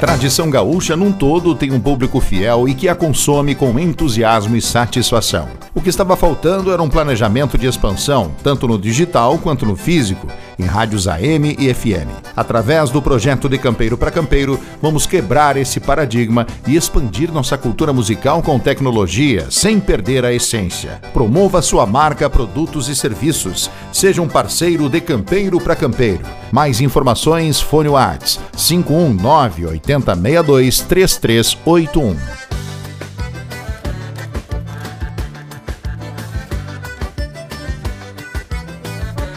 tradição 0.00 0.48
gaúcha 0.48 0.96
num 0.96 1.12
todo 1.12 1.54
tem 1.54 1.70
um 1.70 1.78
público 1.78 2.20
fiel 2.20 2.66
e 2.66 2.74
que 2.74 2.88
a 2.88 2.94
consome 2.94 3.54
com 3.54 3.78
entusiasmo 3.78 4.56
e 4.56 4.62
satisfação. 4.62 5.46
O 5.74 5.82
que 5.82 5.90
estava 5.90 6.16
faltando 6.16 6.72
era 6.72 6.82
um 6.82 6.88
planejamento 6.88 7.58
de 7.58 7.66
expansão, 7.66 8.32
tanto 8.42 8.66
no 8.66 8.78
digital 8.78 9.36
quanto 9.36 9.66
no 9.66 9.76
físico, 9.76 10.26
em 10.60 10.64
rádios 10.64 11.08
AM 11.08 11.56
e 11.58 11.72
FM. 11.72 12.08
Através 12.36 12.90
do 12.90 13.00
projeto 13.00 13.48
De 13.48 13.58
Campeiro 13.58 13.96
para 13.96 14.10
Campeiro, 14.10 14.60
vamos 14.80 15.06
quebrar 15.06 15.56
esse 15.56 15.80
paradigma 15.80 16.46
e 16.66 16.76
expandir 16.76 17.32
nossa 17.32 17.56
cultura 17.56 17.92
musical 17.92 18.42
com 18.42 18.58
tecnologia, 18.58 19.46
sem 19.50 19.80
perder 19.80 20.24
a 20.24 20.32
essência. 20.32 21.00
Promova 21.12 21.62
sua 21.62 21.86
marca, 21.86 22.28
produtos 22.28 22.88
e 22.88 22.94
serviços. 22.94 23.70
Seja 23.92 24.20
um 24.20 24.28
parceiro 24.28 24.88
de 24.88 25.00
Campeiro 25.00 25.60
para 25.60 25.74
Campeiro. 25.74 26.22
Mais 26.52 26.80
informações, 26.80 27.60
fone 27.60 27.88
Whats 27.88 28.38
519 28.56 29.66
8062 29.66 30.80
3381. 30.80 32.49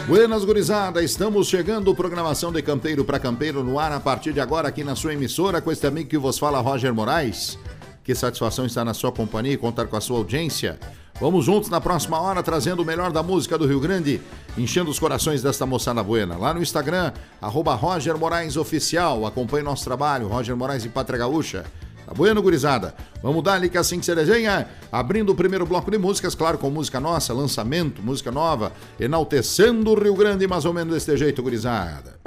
Buenas 0.06 0.44
gurizada, 0.44 1.02
estamos 1.02 1.48
chegando, 1.48 1.94
programação 1.94 2.52
de 2.52 2.60
Campeiro 2.60 3.06
para 3.06 3.18
Campeiro 3.18 3.64
no 3.64 3.78
ar 3.78 3.90
a 3.90 3.98
partir 3.98 4.34
de 4.34 4.40
agora 4.40 4.68
aqui 4.68 4.84
na 4.84 4.94
sua 4.94 5.14
emissora 5.14 5.62
com 5.62 5.72
este 5.72 5.86
amigo 5.86 6.10
que 6.10 6.18
vos 6.18 6.38
fala, 6.38 6.60
Roger 6.60 6.92
Moraes. 6.92 7.58
Que 8.04 8.14
satisfação 8.14 8.66
estar 8.66 8.84
na 8.84 8.92
sua 8.92 9.10
companhia 9.10 9.54
e 9.54 9.56
contar 9.56 9.86
com 9.86 9.96
a 9.96 10.02
sua 10.02 10.18
audiência. 10.18 10.78
Vamos 11.18 11.46
juntos 11.46 11.70
na 11.70 11.80
próxima 11.80 12.20
hora 12.20 12.42
trazendo 12.42 12.82
o 12.82 12.84
melhor 12.84 13.12
da 13.12 13.22
música 13.22 13.56
do 13.56 13.66
Rio 13.66 13.80
Grande, 13.80 14.20
enchendo 14.58 14.90
os 14.90 14.98
corações 14.98 15.42
desta 15.42 15.64
moçada 15.64 16.02
buena. 16.02 16.36
Lá 16.36 16.52
no 16.52 16.60
Instagram, 16.60 17.10
arroba 17.40 17.74
Roger 17.74 18.18
Moraes 18.18 18.58
Oficial. 18.58 19.24
Acompanhe 19.24 19.64
nosso 19.64 19.84
trabalho, 19.84 20.28
Roger 20.28 20.54
Moraes 20.54 20.84
e 20.84 20.90
Pátria 20.90 21.20
Gaúcha. 21.20 21.64
Tá 22.06 22.12
bueno, 22.12 22.42
gurizada? 22.42 22.94
Vamos 23.22 23.42
dar 23.42 23.54
ali 23.54 23.70
que 23.70 23.76
é 23.76 23.80
assim 23.80 23.98
que 23.98 24.04
se 24.04 24.14
desenha. 24.14 24.68
Abrindo 24.92 25.32
o 25.32 25.34
primeiro 25.34 25.64
bloco 25.64 25.90
de 25.90 25.96
músicas, 25.96 26.34
claro, 26.34 26.58
com 26.58 26.68
música 26.68 27.00
nossa, 27.00 27.32
lançamento, 27.32 28.02
música 28.02 28.30
nova, 28.30 28.72
enaltecendo 29.00 29.90
o 29.90 29.94
Rio 29.98 30.14
Grande 30.14 30.46
mais 30.46 30.64
ou 30.64 30.72
menos 30.72 30.92
deste 30.92 31.16
jeito, 31.16 31.42
gurizada. 31.42 32.18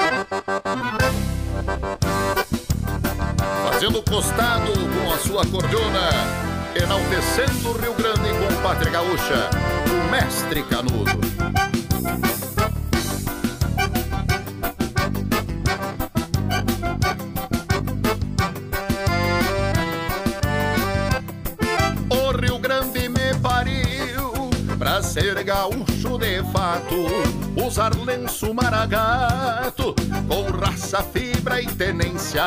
Fazendo 3.69 4.01
costado 4.01 4.71
com 4.73 5.13
a 5.13 5.17
sua 5.19 5.45
cordona, 5.45 6.09
enaltecendo 6.75 7.69
o 7.69 7.73
Rio 7.73 7.93
Grande 7.93 8.29
com 8.29 8.61
Pátria 8.63 8.91
Gaúcha, 8.91 9.49
o 9.91 10.11
mestre 10.11 10.63
Canudo. 10.63 11.26
Ser 25.01 25.43
gaúcho 25.43 26.17
de 26.17 26.43
fato, 26.51 26.95
usar 27.65 27.95
lenço 27.95 28.53
maragato, 28.53 29.93
com 30.27 30.43
raça, 30.57 31.03
fibra 31.03 31.61
e 31.61 31.67
tenência, 31.67 32.43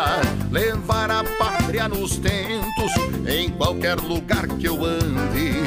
levar 0.51 1.11
a 1.11 1.23
pátria 1.39 1.89
nos 1.89 2.17
tentos, 2.17 2.93
em 3.27 3.51
qualquer 3.51 3.97
lugar 3.97 4.47
que 4.47 4.67
eu 4.67 4.84
ande, 4.84 5.62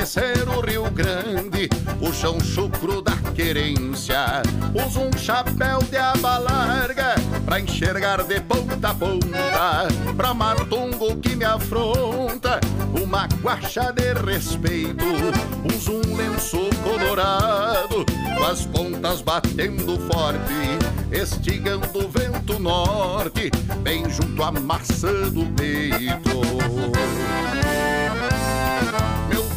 enaltecer 0.00 0.48
o 0.48 0.60
Rio 0.60 0.90
Grande, 0.90 1.68
o 2.00 2.12
chão 2.12 2.40
chucro 2.40 3.02
da 3.02 3.16
querência, 3.34 4.42
uso 4.86 5.00
um 5.00 5.18
chapéu 5.18 5.78
de 5.90 5.96
aba 5.96 6.38
larga, 6.38 7.14
pra 7.44 7.60
enxergar 7.60 8.22
de 8.22 8.40
ponta 8.40 8.88
a 8.88 8.94
ponta, 8.94 9.88
pra 10.16 10.32
matungo 10.32 11.16
que 11.16 11.36
me 11.36 11.44
afronta, 11.44 12.60
uma 13.00 13.26
guacha 13.42 13.92
de 13.92 14.14
respeito, 14.14 15.04
uso 15.74 15.92
um 15.92 16.16
lenço 16.16 16.58
colorado, 16.82 18.06
com 18.38 18.44
as 18.44 18.64
pontas 18.66 19.20
batendo 19.20 19.98
forte, 20.10 21.12
estigando 21.12 21.98
o 21.98 22.08
vento 22.08 22.58
norte, 22.58 23.50
bem 23.82 24.08
junto 24.08 24.42
à 24.42 24.50
maçã 24.50 25.28
do 25.30 25.44
peito. 25.54 26.40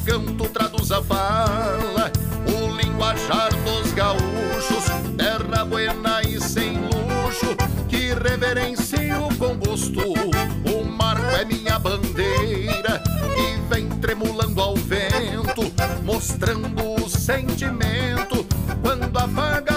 Canto 0.06 0.50
traduz 0.50 0.92
a 0.92 1.02
fala, 1.02 2.12
o 2.46 2.76
linguajar 2.76 3.50
dos 3.64 3.94
gaúchos, 3.94 4.86
terra 5.18 5.64
buena 5.64 6.22
e 6.22 6.42
sem 6.42 6.74
luxo, 6.78 7.56
que 7.88 8.14
reverencio 8.14 9.30
com 9.40 9.56
gosto. 9.58 10.02
O 10.02 10.84
marco 10.84 11.36
é 11.36 11.46
minha 11.46 11.80
bandeira, 11.80 13.02
e 13.38 13.74
vem 13.74 13.88
tremulando 13.88 14.62
ao 14.62 14.76
vento, 14.76 15.72
mostrando 16.04 17.02
o 17.02 17.10
sentimento 17.10 18.46
quando 18.82 19.18
afaga 19.18 19.72
o 19.72 19.73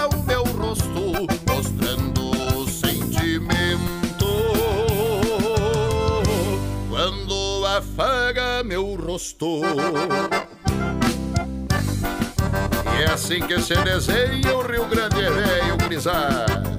meu 9.17 9.23
rosto. 9.23 9.61
E 12.97 13.03
é 13.03 13.11
assim 13.11 13.39
que 13.41 13.59
se 13.59 13.75
desenha 13.75 14.55
o 14.55 14.61
Rio 14.61 14.85
Grande 14.85 15.23
é 15.23 15.29
velho, 15.29 15.77
gurizada. 15.77 16.77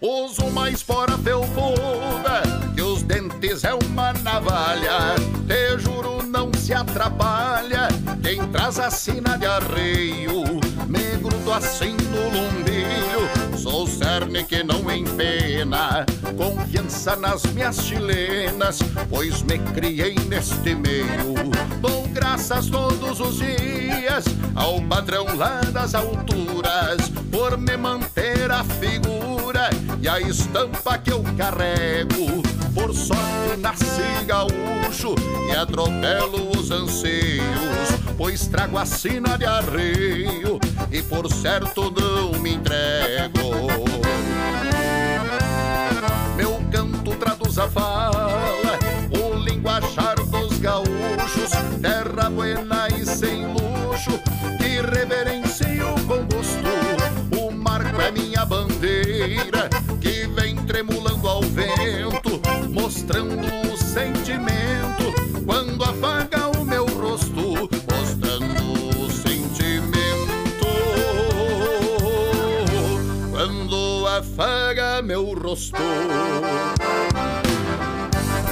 Uso 0.00 0.50
mais 0.50 0.82
fora 0.82 1.16
felpuda 1.18 2.42
Que 2.74 2.82
os 2.82 3.04
dentes 3.04 3.62
é 3.62 3.72
uma 3.72 4.12
navalha 4.14 5.14
Te 5.46 5.78
juro 5.78 6.24
não 6.24 6.52
se 6.54 6.74
atrapalha 6.74 7.86
Quem 8.32 8.48
traz 8.48 8.78
a 8.78 8.90
sina 8.90 9.36
de 9.36 9.44
arreio 9.44 10.42
Me 10.88 11.18
grudo 11.20 11.52
assim 11.52 11.94
no 12.08 12.30
lumbilho 12.30 13.58
Sou 13.58 13.86
cerne 13.86 14.42
que 14.42 14.64
não 14.64 14.90
empena 14.90 16.06
Confiança 16.34 17.14
nas 17.14 17.42
minhas 17.52 17.76
chilenas 17.76 18.78
Pois 19.10 19.42
me 19.42 19.58
criei 19.74 20.14
neste 20.30 20.74
meio 20.74 21.34
Dou 21.82 22.08
graças 22.08 22.70
todos 22.70 23.20
os 23.20 23.36
dias 23.36 24.24
Ao 24.54 24.80
padrão 24.80 25.26
lá 25.36 25.60
das 25.70 25.94
alturas 25.94 27.10
Por 27.30 27.58
me 27.58 27.76
manter 27.76 28.50
a 28.50 28.64
figura 28.64 29.68
e 30.00 30.08
a 30.08 30.20
estampa 30.20 30.98
que 30.98 31.12
eu 31.12 31.22
carrego. 31.36 32.42
Por 32.74 32.94
sorte 32.94 33.56
nasci 33.58 34.24
gaúcho 34.26 35.14
e 35.48 35.56
atropelo 35.56 36.50
os 36.58 36.70
anseios, 36.70 37.44
pois 38.16 38.46
trago 38.46 38.78
a 38.78 38.86
sina 38.86 39.36
de 39.36 39.44
arreio 39.44 40.58
e 40.90 41.02
por 41.02 41.30
certo 41.30 41.90
não 41.90 42.40
me 42.40 42.54
entrego. 42.54 43.50
Meu 46.36 46.62
canto 46.70 47.14
traduz 47.16 47.58
a 47.58 47.68
fala, 47.68 48.01
rosto. 75.52 75.76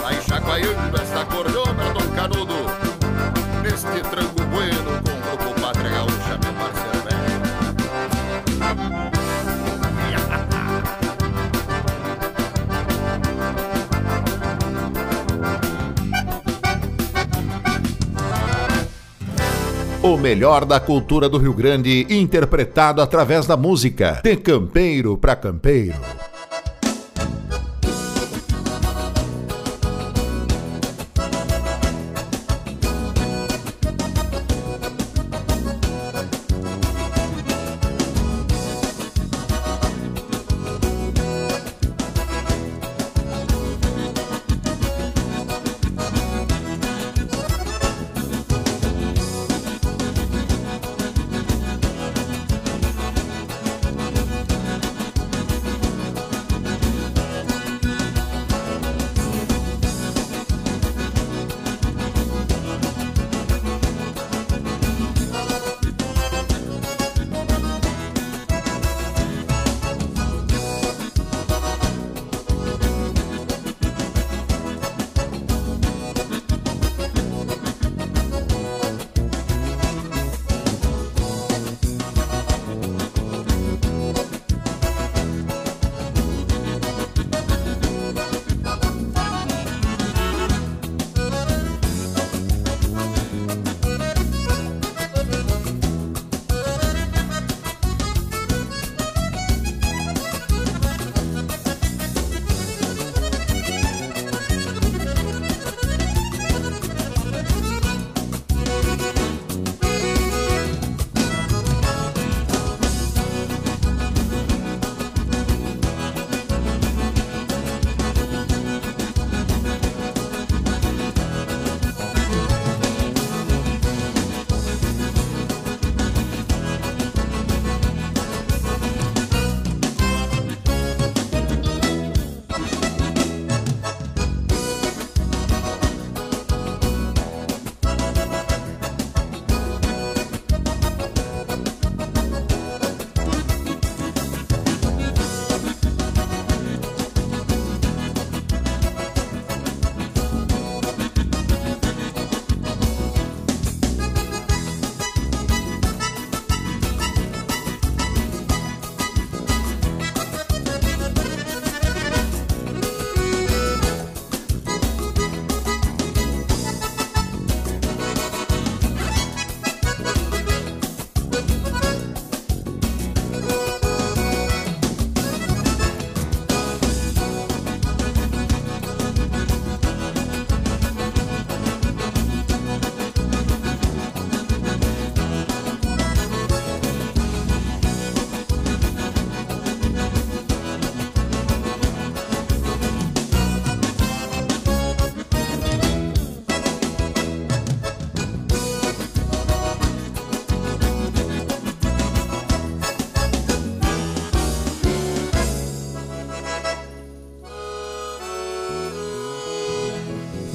Vai 0.03 0.21
chacoalhando 0.21 1.01
esta 1.01 1.25
cordona, 1.25 1.85
Dom 1.95 2.15
Canudo, 2.15 2.55
neste 3.63 4.01
tranco 4.11 4.43
bueno 4.51 5.01
com 5.03 5.13
o 5.13 5.21
grupo 5.39 5.61
Pátria 5.61 5.91
Gaúcha, 5.91 6.39
meu 6.43 6.53
parceiro. 6.53 6.91
O 20.03 20.17
melhor 20.17 20.65
da 20.65 20.81
cultura 20.81 21.29
do 21.29 21.37
Rio 21.37 21.53
Grande, 21.53 22.07
interpretado 22.09 23.03
através 23.03 23.47
da 23.47 23.55
música. 23.55 24.21
De 24.25 24.35
campeiro 24.35 25.19
para 25.19 25.37
campeiro. 25.37 26.20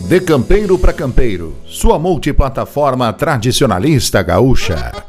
De 0.08 0.22
campeiro 0.22 0.78
para 0.78 0.94
campeiro, 0.94 1.56
sua 1.66 1.98
multiplataforma 1.98 3.12
tradicionalista 3.12 4.22
gaúcha. 4.22 5.05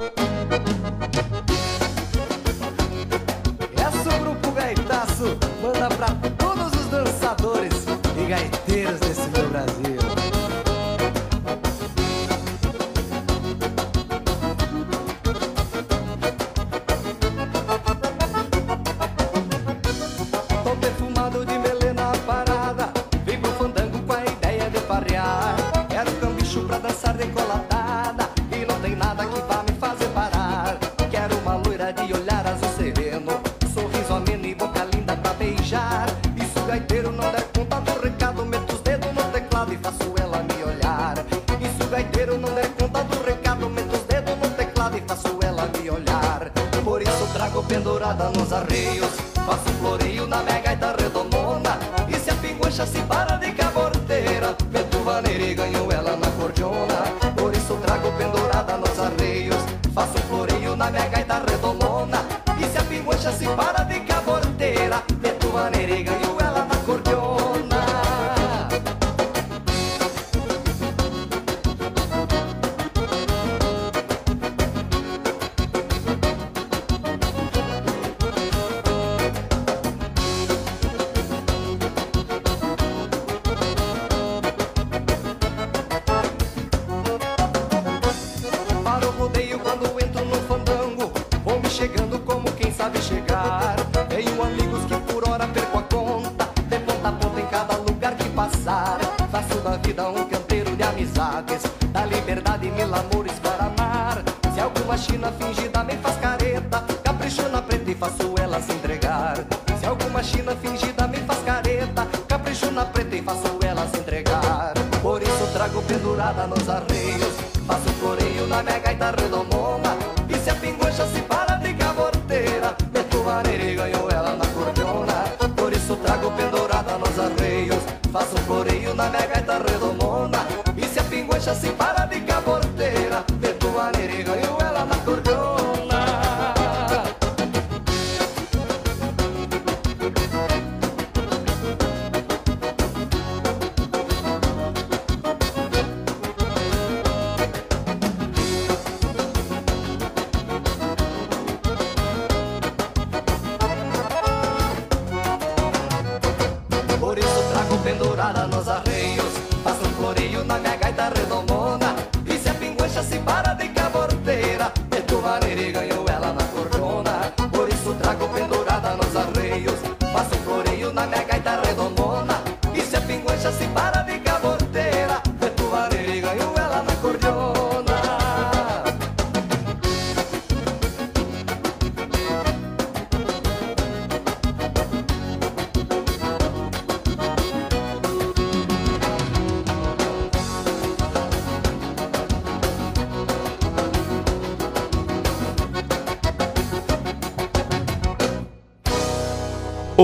estrada 48.07 48.31
nos 48.31 48.53
arreios. 48.53 49.16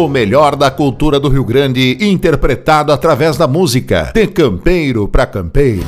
O 0.02 0.08
melhor 0.08 0.56
da 0.56 0.68
cultura 0.68 1.20
do 1.20 1.28
Rio 1.28 1.44
Grande, 1.44 1.96
interpretado 2.00 2.90
através 2.90 3.36
da 3.36 3.46
música. 3.46 4.10
De 4.12 4.26
campeiro 4.26 5.06
para 5.06 5.26
campeiro. 5.26 5.86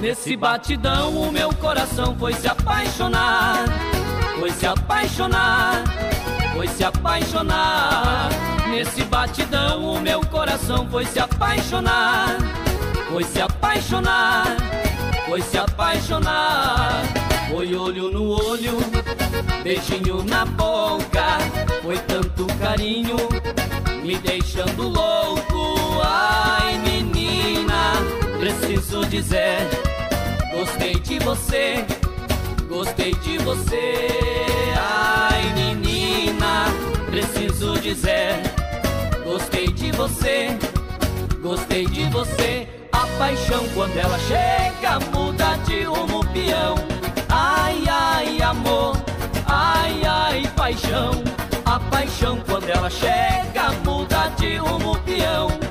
Nesse 0.00 0.36
batidão 0.36 1.16
o 1.16 1.30
meu 1.30 1.54
coração 1.54 2.16
foi 2.18 2.32
se 2.34 2.48
foi 11.04 11.12
se 11.12 11.20
apaixonar, 11.20 12.38
foi 13.10 13.24
se 13.24 13.40
apaixonar, 13.40 14.56
foi 15.26 15.42
se 15.42 15.58
apaixonar. 15.58 17.02
Foi 17.50 17.74
olho 17.76 18.10
no 18.10 18.30
olho, 18.30 18.78
beijinho 19.62 20.24
na 20.24 20.46
boca, 20.46 21.38
foi 21.82 21.98
tanto 21.98 22.46
carinho, 22.58 23.16
me 24.02 24.16
deixando 24.18 24.88
louco. 24.88 26.00
Ai 26.02 26.78
menina, 26.78 27.92
preciso 28.38 29.04
dizer, 29.06 29.58
gostei 30.52 30.94
de 31.00 31.18
você 31.18 31.84
Gostei 32.68 33.14
de 33.14 33.38
você, 33.38 34.08
ai 34.76 35.52
menina, 35.54 36.64
preciso 37.08 37.78
dizer. 37.78 38.40
Gostei 39.24 39.68
de 39.68 39.90
você, 39.92 40.56
gostei 41.44 41.84
de 41.84 42.04
você. 42.06 42.66
A 42.90 43.06
paixão 43.18 43.68
quando 43.74 43.96
ela 43.98 44.18
chega 44.20 44.98
muda 45.12 45.56
de 45.66 45.82
rumo 45.82 46.24
peão. 46.32 46.74
Ai, 47.28 47.84
ai, 47.86 48.40
amor, 48.40 48.96
ai, 49.46 50.02
ai, 50.06 50.42
paixão. 50.56 51.22
A 51.66 51.78
paixão 51.78 52.40
quando 52.46 52.68
ela 52.70 52.88
chega 52.88 53.72
muda 53.84 54.30
de 54.38 54.56
rumo 54.56 54.96
peão. 55.00 55.63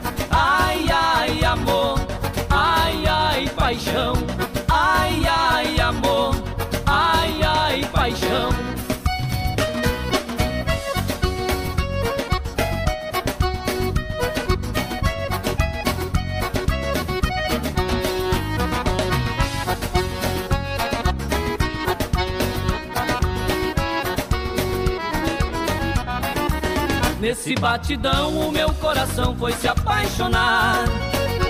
Nesse 27.34 27.56
batidão 27.56 28.48
o 28.48 28.52
meu 28.52 28.72
coração 28.76 29.36
foi 29.36 29.54
se 29.54 29.68
apaixonar, 29.68 30.86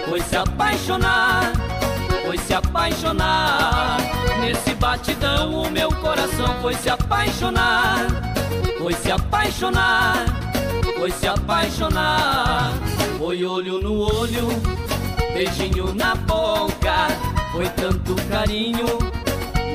foi 0.07 0.21
se 0.21 0.37
apaixonar, 0.37 1.51
foi 2.25 2.37
se 2.37 2.53
apaixonar. 2.53 3.97
Nesse 4.39 4.73
batidão 4.75 5.53
o 5.53 5.69
meu 5.69 5.89
coração 5.95 6.55
foi 6.61 6.73
se 6.75 6.89
apaixonar, 6.89 8.07
foi 8.79 8.93
se 8.93 9.11
apaixonar, 9.11 10.23
foi 10.97 11.11
se 11.11 11.27
apaixonar. 11.27 12.71
Foi 13.17 13.43
olho 13.43 13.81
no 13.81 14.03
olho, 14.21 14.47
beijinho 15.33 15.93
na 15.93 16.15
boca, 16.15 17.09
foi 17.51 17.67
tanto 17.71 18.15
carinho, 18.29 18.87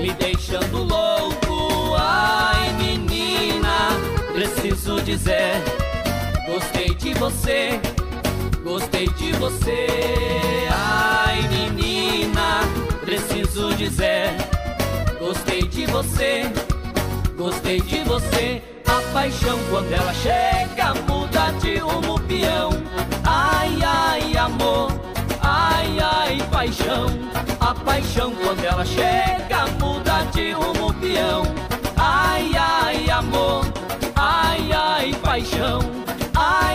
me 0.00 0.10
deixando 0.14 0.84
louco. 0.84 1.94
Ai, 1.98 2.72
menina, 2.78 3.90
preciso 4.32 5.02
dizer, 5.02 5.62
gostei 6.58 6.92
de 6.96 7.14
você, 7.14 7.80
gostei 8.64 9.06
de 9.10 9.32
você. 9.34 9.86
Ai, 10.72 11.40
menina, 11.48 12.62
preciso 13.04 13.72
dizer, 13.74 14.34
gostei 15.20 15.62
de 15.62 15.86
você, 15.86 16.50
gostei 17.36 17.80
de 17.80 18.00
você. 18.00 18.60
A 18.88 19.00
paixão 19.12 19.56
quando 19.70 19.92
ela 19.92 20.12
chega 20.14 20.94
muda 21.06 21.52
de 21.60 21.76
rumo 21.76 22.18
peão. 22.22 22.70
Ai, 23.24 23.78
ai, 23.84 24.36
amor, 24.36 24.90
ai, 25.40 25.96
ai, 26.00 26.38
paixão. 26.50 27.06
A 27.60 27.72
paixão 27.72 28.32
quando 28.34 28.64
ela 28.64 28.84
chega 28.84 29.64
muda 29.78 30.24
de 30.32 30.50
rumo 30.52 30.92
peão. 30.94 31.44
Ai, 31.96 32.50
ai, 32.56 33.10
amor, 33.10 33.64
ai, 34.16 34.72
ai, 34.72 35.14
paixão. 35.22 36.07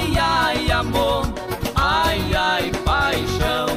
Ai, 0.04 0.18
ai, 0.20 0.72
amor, 0.72 1.34
ai, 1.76 2.36
ai, 2.36 2.72
paixão. 2.84 3.68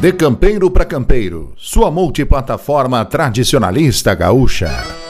De 0.00 0.12
campeiro 0.12 0.68
para 0.68 0.84
campeiro, 0.84 1.52
sua 1.56 1.92
multiplataforma 1.92 3.04
tradicionalista 3.04 4.16
gaúcha. 4.16 5.03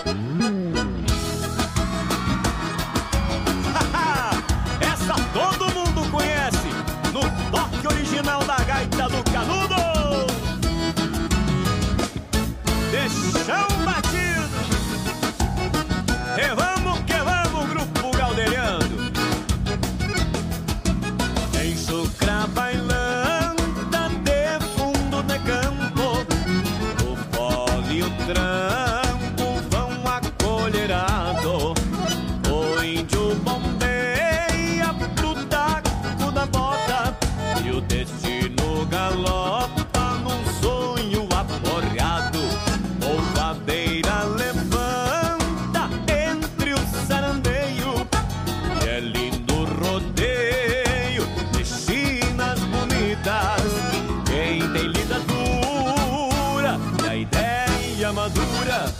Tem 54.74 54.88
lida 54.88 55.20
dura 55.20 56.80
e 57.04 57.08
a 57.08 57.14
ideia 57.14 58.12
madura, 58.12 58.92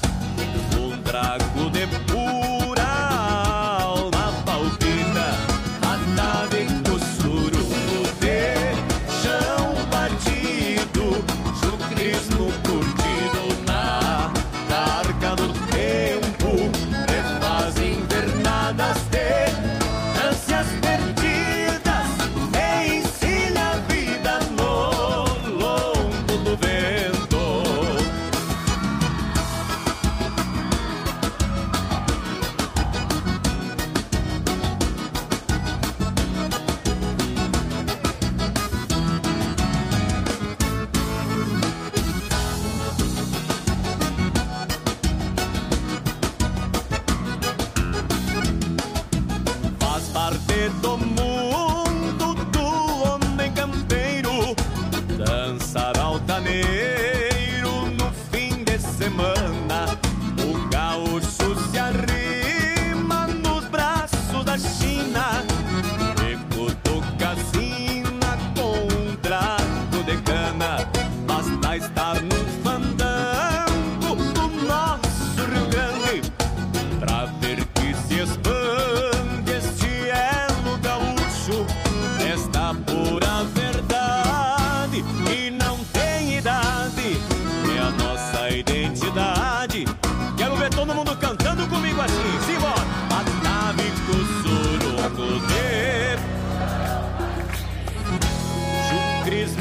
um 0.79 1.03
trago 1.03 1.69
de 1.71 1.87
pura 2.07 2.24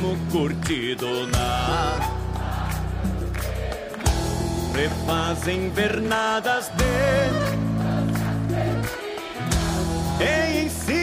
Chucrismo 0.04 0.18
curtido 0.32 1.28
na 1.28 2.00
refazem 4.76 5.70
vernadas 5.70 6.70
de 6.76 6.84
e 10.22 10.66
encilha 10.66 11.03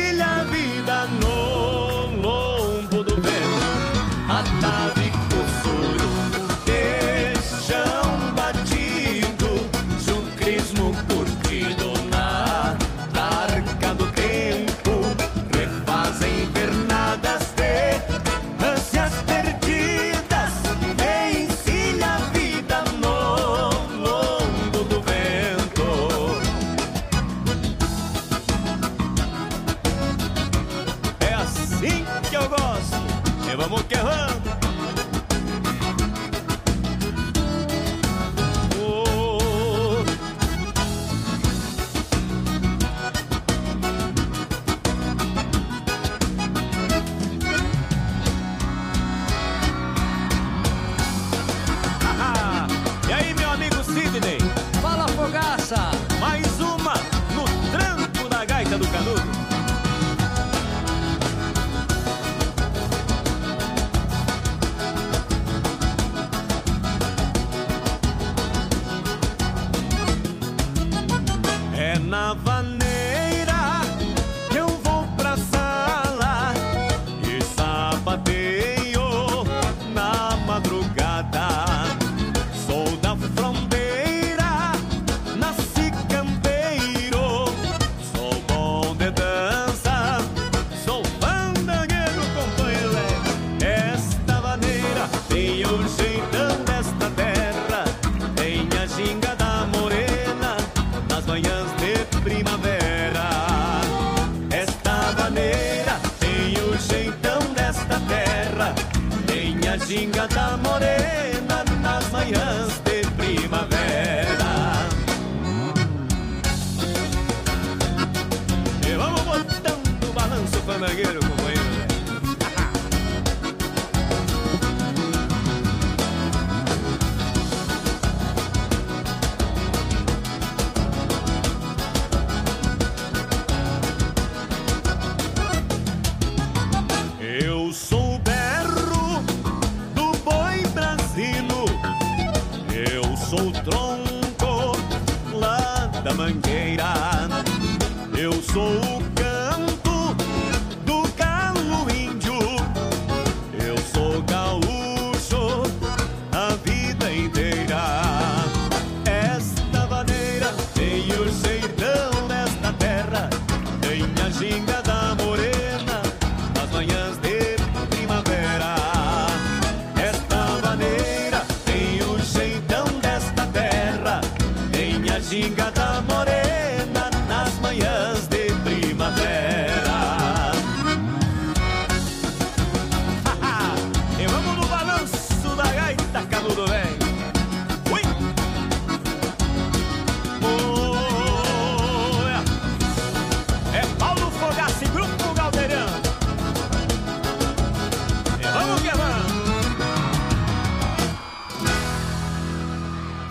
Venga, 110.12 110.54
amor 110.54 110.89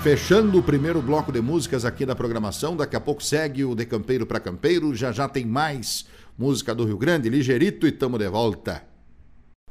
Fechando 0.09 0.57
o 0.57 0.63
primeiro 0.63 1.03
bloco 1.03 1.31
de 1.31 1.39
músicas 1.39 1.85
aqui 1.85 2.03
da 2.03 2.15
programação, 2.15 2.75
daqui 2.75 2.95
a 2.95 2.99
pouco 2.99 3.23
segue 3.23 3.63
o 3.63 3.75
De 3.75 3.85
Campeiro 3.85 4.25
para 4.25 4.39
Campeiro, 4.39 4.95
já 4.95 5.11
já 5.11 5.29
tem 5.29 5.45
mais 5.45 6.03
música 6.35 6.73
do 6.73 6.83
Rio 6.83 6.97
Grande, 6.97 7.29
ligeirito 7.29 7.85
e 7.85 7.91
tamo 7.91 8.17
de 8.17 8.27
volta. 8.27 8.81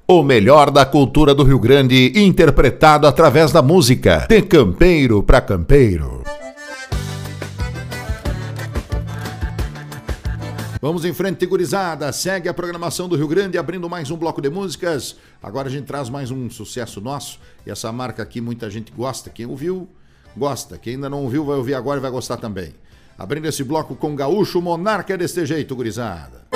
O 0.06 0.22
melhor 0.22 0.70
da 0.70 0.86
cultura 0.86 1.34
do 1.34 1.42
Rio 1.42 1.58
Grande, 1.58 2.12
interpretado 2.14 3.08
através 3.08 3.50
da 3.50 3.62
música. 3.62 4.28
De 4.28 4.40
Campeiro 4.42 5.24
para 5.24 5.40
Campeiro. 5.40 6.22
Vamos 10.80 11.04
em 11.04 11.12
frente, 11.12 11.44
gurizada. 11.46 12.12
Segue 12.12 12.48
a 12.48 12.54
programação 12.54 13.08
do 13.08 13.16
Rio 13.16 13.26
Grande, 13.26 13.58
abrindo 13.58 13.90
mais 13.90 14.08
um 14.12 14.16
bloco 14.16 14.40
de 14.40 14.48
músicas. 14.48 15.16
Agora 15.42 15.66
a 15.66 15.70
gente 15.70 15.86
traz 15.86 16.08
mais 16.08 16.30
um 16.30 16.48
sucesso 16.48 17.00
nosso. 17.00 17.40
E 17.66 17.70
essa 17.72 17.90
marca 17.90 18.22
aqui 18.22 18.40
muita 18.40 18.70
gente 18.70 18.92
gosta. 18.92 19.30
Quem 19.30 19.44
ouviu, 19.44 19.88
gosta. 20.36 20.78
Quem 20.78 20.94
ainda 20.94 21.08
não 21.08 21.22
ouviu, 21.22 21.44
vai 21.44 21.56
ouvir 21.56 21.74
agora 21.74 21.98
e 21.98 22.02
vai 22.02 22.10
gostar 22.10 22.36
também. 22.36 22.74
Abrindo 23.18 23.46
esse 23.46 23.64
bloco 23.64 23.96
com 23.96 24.14
Gaúcho 24.14 24.62
Monarca 24.62 25.14
é 25.14 25.16
desse 25.16 25.44
jeito, 25.44 25.74
gurizada. 25.74 26.46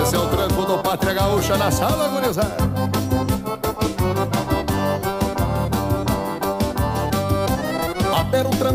Esse 0.00 0.14
é 0.14 0.18
o 0.18 0.28
tranco 0.28 0.64
do 0.64 0.78
Pátria 0.78 1.12
Gaúcha 1.12 1.56
na 1.58 1.70
sala, 1.70 2.08
gurizada. 2.08 2.67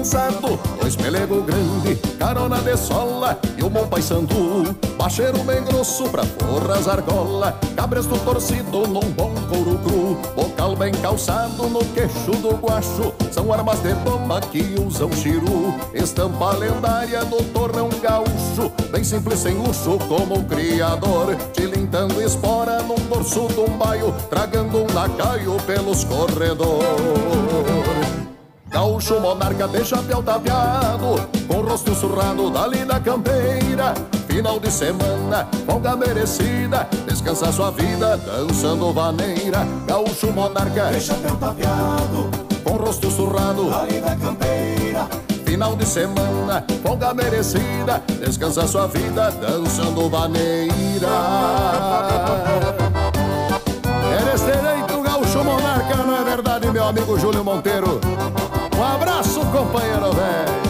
Trançado, 0.04 0.60
dois 0.82 0.98
pelego 0.98 1.42
grande, 1.44 1.96
carona 2.20 2.60
de 2.60 2.76
sola 2.76 3.40
e 3.58 3.64
um 3.64 3.70
bom 3.70 3.88
sandu. 4.02 4.76
Bacheiro 4.98 5.40
bem 5.44 5.64
grosso 5.64 6.10
pra 6.10 6.24
forras 6.24 6.90
argola, 6.90 7.58
cabresto 7.76 8.18
torcido 8.20 8.86
num 8.86 9.12
bom 9.12 9.34
couro 9.50 9.80
cru, 9.80 10.18
bocal 10.36 10.76
bem 10.76 10.92
calçado 10.96 11.70
no 11.70 11.80
queixo 11.94 12.32
do 12.42 12.50
guacho, 12.58 13.14
são 13.32 13.52
armas 13.54 13.80
de 13.80 13.96
toma 14.04 14.42
que 14.42 14.76
usam 14.86 15.10
chiru, 15.14 15.74
estampa 15.94 16.52
lendária 16.52 17.24
do 17.24 17.42
torrão 17.54 17.90
gaúcho, 18.02 18.72
bem 18.92 19.06
simples 19.06 19.40
sem 19.40 19.56
luxo 19.56 19.98
como 20.10 20.40
o 20.40 20.44
criador, 20.44 21.36
tilintando 21.54 22.22
espora 22.22 22.84
num 22.84 23.00
dorso 23.08 23.48
um 23.58 23.78
baio, 23.78 24.14
tragando 24.30 24.80
um 24.80 24.94
lacaio 24.94 25.56
pelos 25.66 26.04
corredores. 26.04 27.83
Gaúcho 28.74 29.20
monarca 29.20 29.68
de 29.68 29.86
chapéu 29.86 30.24
tapeado 30.24 31.30
Com 31.48 31.62
rosto 31.62 31.94
surrado 31.94 32.50
dali 32.50 32.84
da 32.84 33.00
campeira. 33.00 33.94
Final 34.28 34.60
de 34.60 34.72
semana, 34.72 35.48
folga 35.68 35.96
merecida 35.96 36.88
Descansa 37.08 37.52
sua 37.52 37.70
vida 37.70 38.18
dançando 38.18 38.92
vaneira. 38.92 39.60
Gaúcho 39.86 40.32
monarca 40.34 40.88
de 40.88 41.00
chapéu 41.00 41.36
tapeado 41.36 42.32
Com 42.64 42.78
rosto 42.78 43.12
surrado 43.12 43.70
dali 43.70 44.02
da 44.02 44.16
campeira. 44.16 45.08
Final 45.46 45.76
de 45.76 45.86
semana, 45.86 46.66
folga 46.82 47.14
merecida 47.14 48.02
Descansa 48.26 48.68
sua 48.68 48.88
vida 48.88 49.30
dançando 49.40 50.10
vaneira. 50.10 50.74
Eres 54.20 54.42
direito, 54.42 55.00
gaúcho 55.04 55.44
monarca, 55.44 55.96
não 55.98 56.18
é 56.18 56.24
verdade, 56.24 56.72
meu 56.72 56.86
amigo 56.86 57.20
Júlio 57.20 57.44
Monteiro? 57.44 58.02
Um 58.78 58.84
abraço, 58.84 59.40
companheiro 59.46 60.12
velho. 60.14 60.64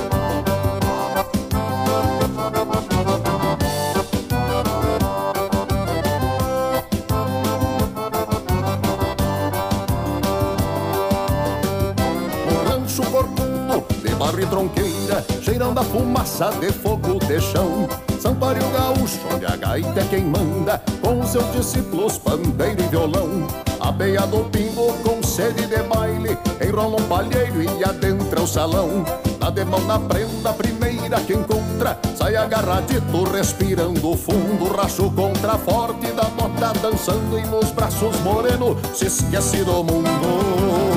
rancho 12.70 13.04
corcudo 13.04 13.86
de 14.04 14.16
barro 14.16 14.39
e 14.39 14.46
tronqueira, 14.46 15.26
cheirando 15.42 15.80
a 15.80 15.84
fumaça 15.84 16.52
de 16.60 16.72
fogo 16.72 17.20
de 17.20 17.39
chão. 17.39 17.88
Santuário 18.20 18.63
gaúcho, 18.70 19.20
onde 19.34 19.46
a 19.46 19.56
gaita 19.56 20.02
é 20.02 20.06
quem 20.06 20.24
manda, 20.24 20.82
com 21.02 21.26
seus 21.26 21.52
discípulos, 21.54 22.18
pandeiro 22.18 22.82
e 22.82 22.88
violão. 22.88 23.48
A 23.84 23.91
beia 23.91 24.26
do 24.26 24.46
pingo 24.46 24.93
com 25.04 25.22
sede 25.22 25.67
de 25.67 25.84
baile, 25.84 26.38
enrola 26.65 27.02
um 27.02 27.06
palheiro 27.06 27.62
e 27.62 27.84
adentra 27.84 28.41
o 28.41 28.48
salão. 28.48 29.04
Na 29.41 29.50
demão 29.50 29.82
na 29.82 30.00
prenda, 30.00 30.54
primeira 30.54 31.19
que 31.19 31.34
encontra, 31.34 32.00
sai 32.15 32.38
agarradito, 32.38 33.24
respirando 33.26 34.15
fundo. 34.15 34.74
Racho 34.74 35.12
contra 35.12 35.58
forte 35.58 36.08
da 36.13 36.24
bota, 36.24 36.72
dançando 36.80 37.38
e 37.38 37.46
nos 37.46 37.72
braços 37.72 38.17
moreno, 38.22 38.78
se 38.93 39.08
esquece 39.08 39.65
do 39.65 39.84
mundo. 39.84 40.92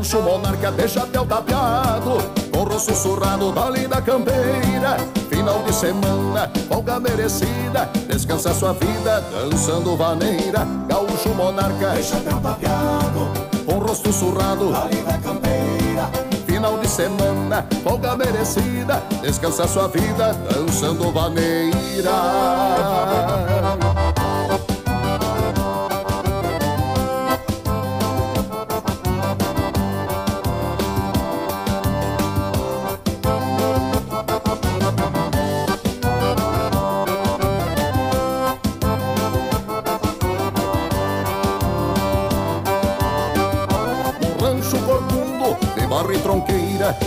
Gaúcho 0.00 0.22
monarca 0.22 0.72
de 0.72 0.88
chapéu 0.88 1.26
tapeado 1.26 2.16
Com 2.50 2.64
rosto 2.64 2.94
sussurrado 2.94 3.52
da 3.52 3.68
linda 3.68 4.00
campeira. 4.00 4.96
Final 5.28 5.62
de 5.62 5.74
semana, 5.74 6.50
folga 6.70 6.98
merecida 6.98 7.86
Descansa 8.08 8.54
sua 8.54 8.72
vida 8.72 9.20
dançando 9.30 9.94
vaneira. 9.98 10.66
Gaúcho 10.88 11.34
monarca 11.36 11.90
de 11.90 12.02
chapéu 12.02 12.40
tapeado 12.40 13.28
Com 13.66 13.78
rosto 13.78 14.10
surrado 14.10 14.72
da 14.72 14.86
linda 14.86 15.18
campeira. 15.18 16.10
Final 16.46 16.78
de 16.78 16.88
semana, 16.88 17.66
folga 17.84 18.16
merecida 18.16 19.02
Descansa 19.20 19.68
sua 19.68 19.86
vida 19.88 20.32
dançando 20.50 21.12
vaneira 21.12 22.10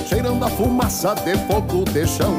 cheirando 0.08 0.44
a 0.44 0.50
fumaça 0.50 1.16
de 1.16 1.36
fogo 1.48 1.84
de 1.86 2.06
chão. 2.08 2.36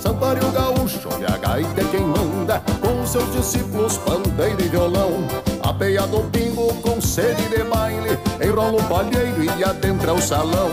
Santuário 0.00 0.50
gaúcho 0.52 1.08
e 1.20 1.24
a 1.24 1.36
gaita 1.36 1.80
é 1.80 1.84
quem 1.90 2.00
manda, 2.00 2.62
com 2.80 3.04
seus 3.06 3.30
discípulos 3.32 3.98
pandeiro 3.98 4.60
e 4.60 4.68
violão. 4.68 5.12
Apeia 5.62 6.06
do 6.06 6.20
pingo 6.30 6.72
com 6.82 7.00
sede 7.00 7.48
de 7.48 7.64
baile, 7.64 8.18
enrola 8.42 8.80
o 8.80 8.84
palheiro 8.84 9.42
e 9.42 9.64
adentra 9.64 10.14
o 10.14 10.22
salão. 10.22 10.70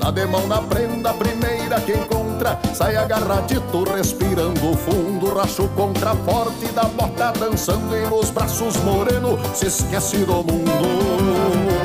Dá 0.00 0.10
de 0.10 0.24
mão 0.26 0.46
na 0.46 0.62
prenda, 0.62 1.12
primeira 1.12 1.80
que 1.80 1.92
encontra, 1.92 2.58
sai 2.72 2.96
agarradito, 2.96 3.84
respirando 3.84 4.76
fundo. 4.76 5.34
Racho 5.34 5.68
contra 5.76 6.14
forte 6.14 6.66
da 6.72 6.84
bota, 6.84 7.32
dançando 7.38 7.96
e 7.96 8.06
nos 8.06 8.30
braços 8.30 8.76
moreno, 8.78 9.38
se 9.54 9.66
esquece 9.66 10.18
do 10.18 10.36
mundo. 10.36 11.77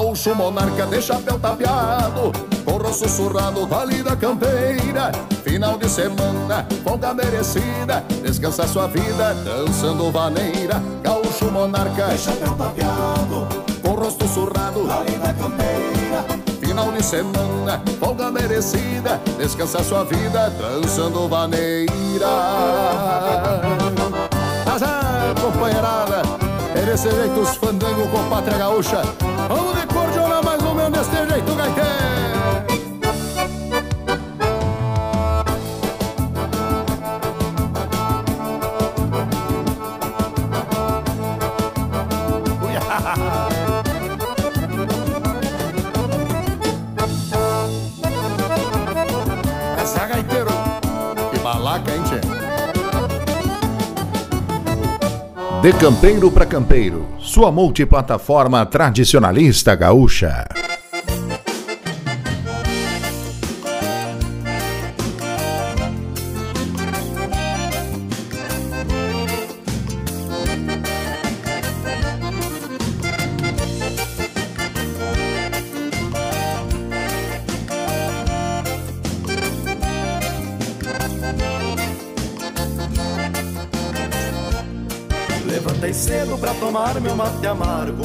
Gaúcho 0.00 0.34
monarca 0.34 0.86
de 0.86 1.02
chapéu 1.02 1.38
tapeado 1.38 2.32
Corro 2.64 2.90
sussurrado, 2.90 3.66
da 3.66 4.16
campeira. 4.16 5.12
Final 5.44 5.76
de 5.76 5.90
semana, 5.90 6.66
folga 6.82 7.12
merecida 7.12 8.02
Descansa 8.22 8.66
sua 8.66 8.86
vida, 8.86 9.34
dançando 9.44 10.10
vaneira. 10.10 10.82
Gaúcho 11.02 11.50
monarca 11.52 12.06
de 12.06 12.18
chapéu 12.18 12.54
tapeado 12.54 13.46
Com 13.82 13.90
rosto 13.90 14.26
surrado, 14.26 14.86
da 14.86 15.34
campeira. 15.34 16.24
Final 16.60 16.92
de 16.92 17.04
semana, 17.04 17.82
folga 18.00 18.30
merecida 18.30 19.20
Descansa 19.36 19.84
sua 19.84 20.04
vida, 20.04 20.48
dançando 20.48 21.28
vaneira. 21.28 22.26
Azar, 24.64 25.34
companheirada 25.42 26.22
É 26.74 26.86
desse 26.86 27.10
jeito 27.10 27.38
os 27.38 27.54
fandango 27.56 28.08
com 28.08 28.24
pátria 28.30 28.56
gaúcha. 28.56 29.02
Vamos 29.46 29.79
De 55.62 55.74
campeiro 55.74 56.30
para 56.30 56.46
campeiro, 56.46 57.06
sua 57.18 57.52
multiplataforma 57.52 58.64
tradicionalista 58.64 59.74
gaúcha. 59.74 60.46
Tomar 86.70 87.00
meu 87.00 87.16
mate 87.16 87.44
amargo. 87.48 88.04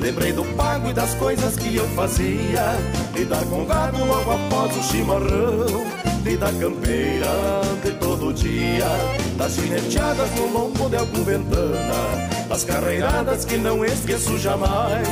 Lembrei 0.00 0.32
do 0.32 0.44
pago 0.56 0.88
e 0.88 0.92
das 0.92 1.14
coisas 1.14 1.54
que 1.54 1.76
eu 1.76 1.86
fazia. 1.90 2.76
Lidar 3.14 3.44
com 3.44 3.64
gado 3.64 4.04
logo 4.04 4.32
após 4.32 4.76
o 4.76 4.82
chimarrão. 4.82 5.86
Vida 6.24 6.52
campeira 6.58 7.60
de 7.84 7.92
todo 7.92 8.34
dia. 8.34 8.88
Das 9.36 9.54
gineteadas 9.54 10.28
no 10.34 10.52
lombo 10.52 10.88
de 10.88 10.96
algum 10.96 11.22
ventana. 11.22 12.48
Das 12.48 12.64
carreiradas 12.64 13.44
que 13.44 13.56
não 13.56 13.84
esqueço 13.84 14.36
jamais. 14.38 15.08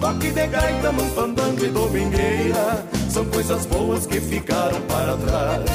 Toque 0.00 0.30
de 0.30 0.46
gaita 0.46 0.90
num 0.90 1.62
e 1.62 1.68
domingueira. 1.68 2.82
São 3.10 3.26
coisas 3.26 3.66
boas 3.66 4.06
que 4.06 4.20
ficaram 4.20 4.80
para 4.82 5.16
trás. 5.18 5.70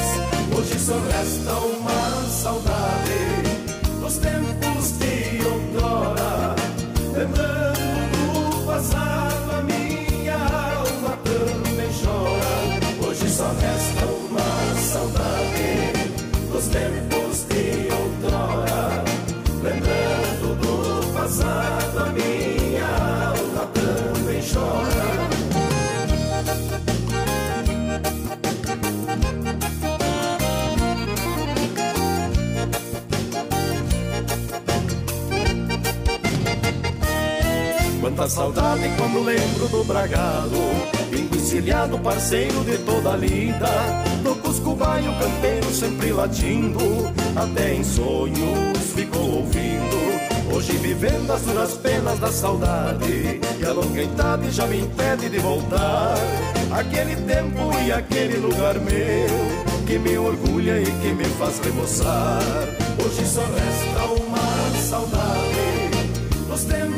Hoje 0.56 0.78
só 0.80 0.98
resta 1.12 1.52
uma 1.52 2.28
saudade 2.28 2.83
Quanta 38.24 38.36
saudade 38.36 38.90
quando 38.96 39.22
lembro 39.22 39.68
do 39.68 39.84
bragado. 39.84 40.56
Enguicilhado, 41.12 41.98
parceiro 41.98 42.64
de 42.64 42.78
toda 42.78 43.12
a 43.12 43.16
lida. 43.18 43.68
No 44.22 44.34
Cusco 44.36 44.74
vai 44.74 45.06
o 45.06 45.12
campeiro 45.18 45.70
sempre 45.70 46.10
latindo. 46.10 46.80
Até 47.36 47.74
em 47.74 47.84
sonhos 47.84 48.78
ficou 48.94 49.40
ouvindo. 49.40 50.54
Hoje 50.54 50.72
vivendo 50.78 51.30
as 51.32 51.42
duras 51.42 51.74
penas 51.74 52.18
da 52.18 52.32
saudade. 52.32 53.40
E 53.60 53.66
a 53.66 53.72
longa 53.72 54.02
idade 54.02 54.50
já 54.50 54.66
me 54.68 54.80
impede 54.80 55.28
de 55.28 55.38
voltar. 55.40 56.14
Aquele 56.72 57.16
tempo 57.26 57.78
e 57.84 57.92
aquele 57.92 58.38
lugar 58.38 58.74
meu 58.80 59.84
Que 59.86 59.98
me 59.98 60.16
orgulha 60.16 60.80
e 60.80 60.86
que 60.86 61.12
me 61.12 61.24
faz 61.38 61.58
remoçar. 61.58 62.40
Hoje 63.04 63.26
só 63.26 63.42
resta 63.42 64.22
uma 64.22 64.80
saudade. 64.80 65.90
Dos 66.48 66.64
tempos 66.64 66.93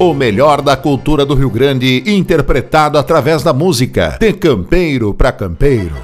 O 0.00 0.14
melhor 0.14 0.62
da 0.62 0.78
cultura 0.78 1.26
do 1.26 1.34
Rio 1.34 1.50
Grande, 1.50 2.02
interpretado 2.06 2.96
através 2.96 3.42
da 3.42 3.52
música. 3.52 4.16
De 4.18 4.32
campeiro 4.32 5.12
para 5.12 5.30
campeiro. 5.30 5.94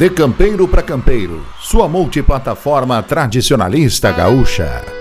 De 0.00 0.08
campeiro 0.08 0.66
para 0.66 0.80
campeiro, 0.80 1.44
sua 1.60 1.86
multiplataforma 1.86 3.02
tradicionalista 3.02 4.10
gaúcha. 4.10 4.99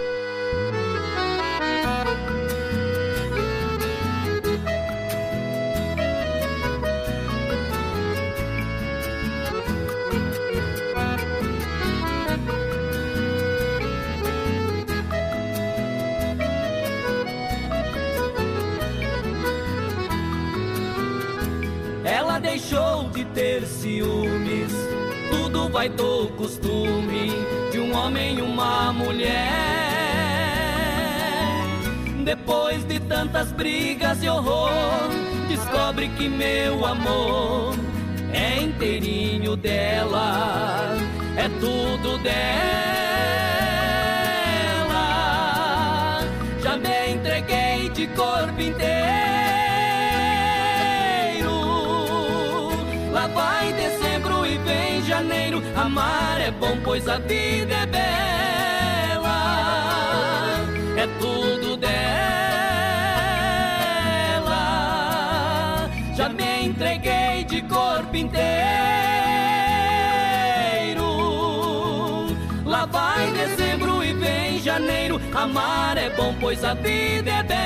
vai 72.91 73.31
dezembro 73.31 74.03
e 74.03 74.13
vem 74.13 74.59
janeiro. 74.59 75.19
Amar 75.33 75.97
é 75.97 76.09
bom, 76.09 76.35
pois 76.39 76.63
a 76.63 76.73
vida 76.73 77.31
é 77.31 77.43
bela. 77.43 77.59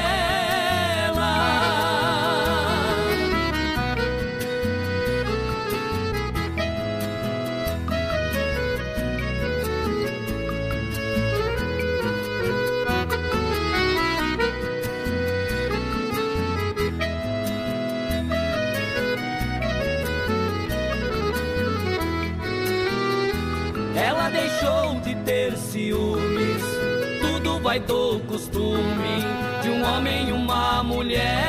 vai 27.73 27.79
do 27.79 28.19
costume 28.27 29.25
de 29.63 29.69
um 29.69 29.83
homem 29.83 30.29
e 30.29 30.31
uma 30.31 30.83
mulher. 30.83 31.41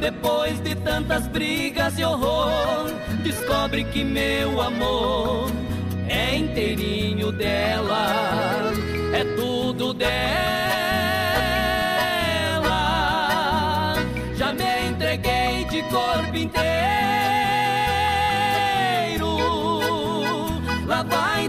Depois 0.00 0.60
de 0.60 0.76
tantas 0.76 1.26
brigas 1.26 1.98
e 1.98 2.04
horror, 2.04 2.88
descobre 3.24 3.82
que 3.82 4.04
meu 4.04 4.60
amor 4.60 5.50
é 6.08 6.36
inteirinho 6.36 7.32
dela, 7.32 8.72
é 9.12 9.24
tudo 9.34 9.92
dela. 9.92 10.87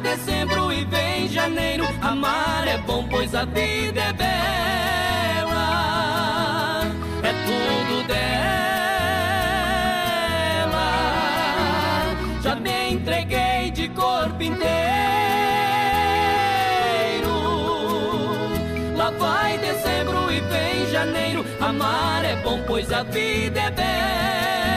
É 0.10 0.16
dezembro 0.16 0.72
e 0.72 0.84
vem 0.86 1.28
janeiro. 1.28 1.86
Amar 2.02 2.68
é 2.68 2.80
bom, 2.80 3.08
pois 3.08 3.36
a 3.36 3.46
vida 3.46 4.02
é 4.02 4.14
bela, 4.14 5.52
é 7.22 7.32
tudo 7.46 8.08
dela. 8.08 8.18
Já 12.42 12.56
me 12.56 12.94
entreguei 12.94 13.70
de 13.70 13.88
corpo 13.90 14.42
inteiro. 14.42 14.60
Lá 18.98 19.12
vai 19.12 19.60
dezembro 19.60 20.32
e 20.32 20.40
vem 20.40 20.88
janeiro. 20.92 21.46
Amar 21.62 22.26
é 22.26 22.36
bom, 22.38 22.64
pois 22.66 22.92
a 22.92 23.04
vida 23.04 23.60
é 23.60 23.70
bela. 23.70 24.69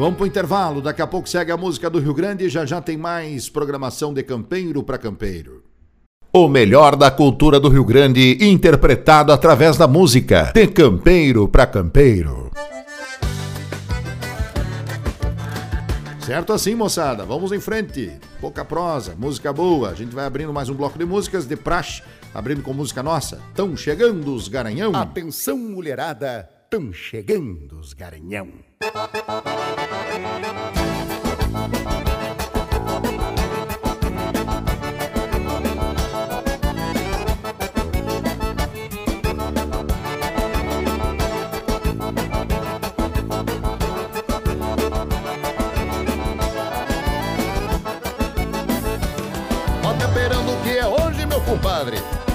Vamos 0.00 0.16
pro 0.16 0.26
intervalo, 0.26 0.80
daqui 0.80 1.02
a 1.02 1.06
pouco 1.06 1.28
segue 1.28 1.52
a 1.52 1.58
música 1.58 1.90
do 1.90 1.98
Rio 1.98 2.14
Grande 2.14 2.46
e 2.46 2.48
já 2.48 2.64
já 2.64 2.80
tem 2.80 2.96
mais 2.96 3.50
programação 3.50 4.14
de 4.14 4.22
campeiro 4.22 4.82
para 4.82 4.96
campeiro. 4.96 5.62
O 6.32 6.48
melhor 6.48 6.96
da 6.96 7.10
cultura 7.10 7.60
do 7.60 7.68
Rio 7.68 7.84
Grande, 7.84 8.38
interpretado 8.40 9.30
através 9.30 9.76
da 9.76 9.86
música. 9.86 10.52
De 10.54 10.66
campeiro 10.68 11.46
para 11.46 11.66
campeiro. 11.66 12.50
Certo 16.20 16.54
assim, 16.54 16.74
moçada. 16.74 17.26
Vamos 17.26 17.52
em 17.52 17.60
frente. 17.60 18.10
Pouca 18.40 18.64
prosa, 18.64 19.14
música 19.18 19.52
boa. 19.52 19.90
A 19.90 19.94
gente 19.94 20.14
vai 20.14 20.24
abrindo 20.24 20.50
mais 20.50 20.70
um 20.70 20.74
bloco 20.74 20.98
de 20.98 21.04
músicas 21.04 21.44
de 21.44 21.56
praxe, 21.56 22.02
abrindo 22.32 22.62
com 22.62 22.72
música 22.72 23.02
nossa. 23.02 23.38
Tão 23.54 23.76
chegando 23.76 24.34
os 24.34 24.48
Garanhão. 24.48 24.94
Atenção, 24.94 25.58
mulherada, 25.58 26.48
tão 26.70 26.90
chegando 26.90 27.78
os 27.78 27.92
Garanhão. 27.92 28.69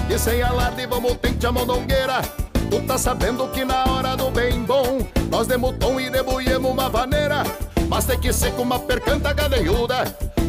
Que 0.06 0.14
é 0.14 0.18
sem 0.18 0.42
alarde 0.42 0.86
vamos 0.86 1.16
tente 1.16 1.44
a 1.44 1.50
mondongueira. 1.50 2.22
Tu 2.70 2.80
tá 2.86 2.96
sabendo 2.96 3.48
que 3.48 3.64
na 3.64 3.84
hora 3.90 4.16
do 4.16 4.30
bem 4.30 4.62
bom 4.62 5.15
Nós 5.36 5.46
demos 5.46 5.76
tom 5.78 6.00
e 6.00 6.08
debulhemos 6.08 6.70
uma 6.70 6.88
vaneira 6.88 7.42
Mas 7.90 8.06
tem 8.06 8.18
que 8.18 8.32
ser 8.32 8.52
com 8.52 8.62
uma 8.62 8.78
percanta 8.78 9.34
gadeiuda 9.34 10.04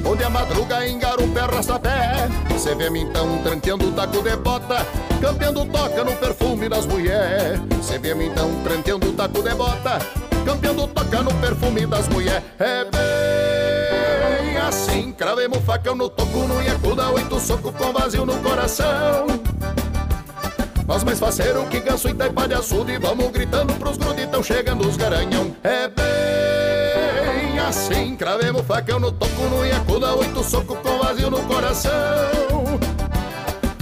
Onde 0.05 0.23
a 0.23 0.29
madruga 0.29 0.88
engarupa 0.88 1.41
arrasta-pé 1.41 2.29
Cê 2.57 2.73
vê-me 2.73 3.01
então 3.01 3.38
tranqueando 3.43 3.89
o 3.89 3.91
taco 3.91 4.23
de 4.23 4.33
bota 4.38 4.88
Campeando 5.19 5.65
toca 5.65 6.05
no 6.05 6.15
perfume 6.15 6.69
das 6.69 6.85
mulher. 6.85 7.59
Cê 7.81 7.99
vê-me 7.99 8.27
então 8.27 8.49
tranqueando 8.63 9.09
o 9.09 9.11
taco 9.11 9.43
de 9.43 9.53
bota 9.55 9.99
Campeando 10.45 10.88
toca 10.88 11.21
no 11.21 11.33
perfume 11.33 11.85
das 11.85 12.07
mulher. 12.07 12.41
É 12.57 12.85
bem 12.85 14.57
assim 14.57 15.11
Cravemos 15.11 15.65
facão 15.65 15.95
no 15.95 16.07
toco, 16.07 16.47
no 16.47 16.63
iacuda 16.63 17.09
Oito 17.09 17.38
soco 17.41 17.73
com 17.73 17.91
vazio 17.91 18.25
no 18.25 18.38
coração 18.38 19.46
nós 20.88 21.03
mais 21.03 21.19
faceiro 21.19 21.65
que 21.65 21.81
ganso 21.81 22.07
e 22.07 22.13
taipa 22.13 22.47
de 22.47 22.53
açude 22.53 22.93
E 22.93 22.97
vamos 22.97 23.29
gritando 23.31 23.73
pros 23.73 23.97
gruditão 23.97 24.41
chegando 24.41 24.88
os 24.88 24.95
garanhão. 24.95 25.53
É 25.61 25.89
bem 25.89 27.59
assim 27.59 28.15
Cravemos 28.15 28.65
facão 28.65 28.97
no 28.97 29.11
toco, 29.11 29.41
no 29.49 29.65
iacuda 29.65 30.15
Oito 30.15 30.41
soco 30.43 30.77
com 30.77 30.97
vazio 30.99 31.29
no 31.29 31.43
coração. 31.43 31.91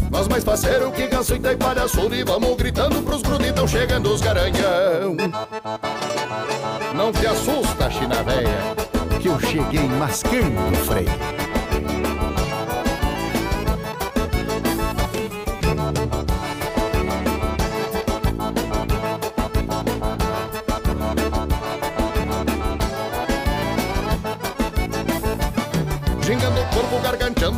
Nós 0.09 0.27
mais 0.27 0.43
faceiro 0.43 0.91
que 0.91 1.07
ganso 1.07 1.35
e 1.35 1.39
taipa 1.39 1.75
de 1.75 1.81
açude 1.81 2.15
E 2.15 2.23
vamos 2.23 2.55
gritando 2.57 3.01
pros 3.03 3.21
gruditão 3.21 3.67
chegando 3.67 4.11
os 4.11 4.21
garanhão. 4.21 5.15
Não 6.95 7.11
te 7.11 7.27
assusta, 7.27 7.91
china 7.91 8.23
véia 8.23 8.75
Que 9.21 9.27
eu 9.27 9.39
cheguei 9.39 9.87
mascando 9.89 10.71
o 10.71 10.75
freio 10.85 11.44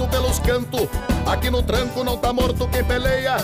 pelos 0.05 0.37
cantos 0.39 0.87
Aqui 1.25 1.49
no 1.49 1.63
tranco 1.63 2.03
não 2.03 2.17
tá 2.17 2.33
morto 2.33 2.67
quem 2.67 2.83
peleia. 2.83 3.37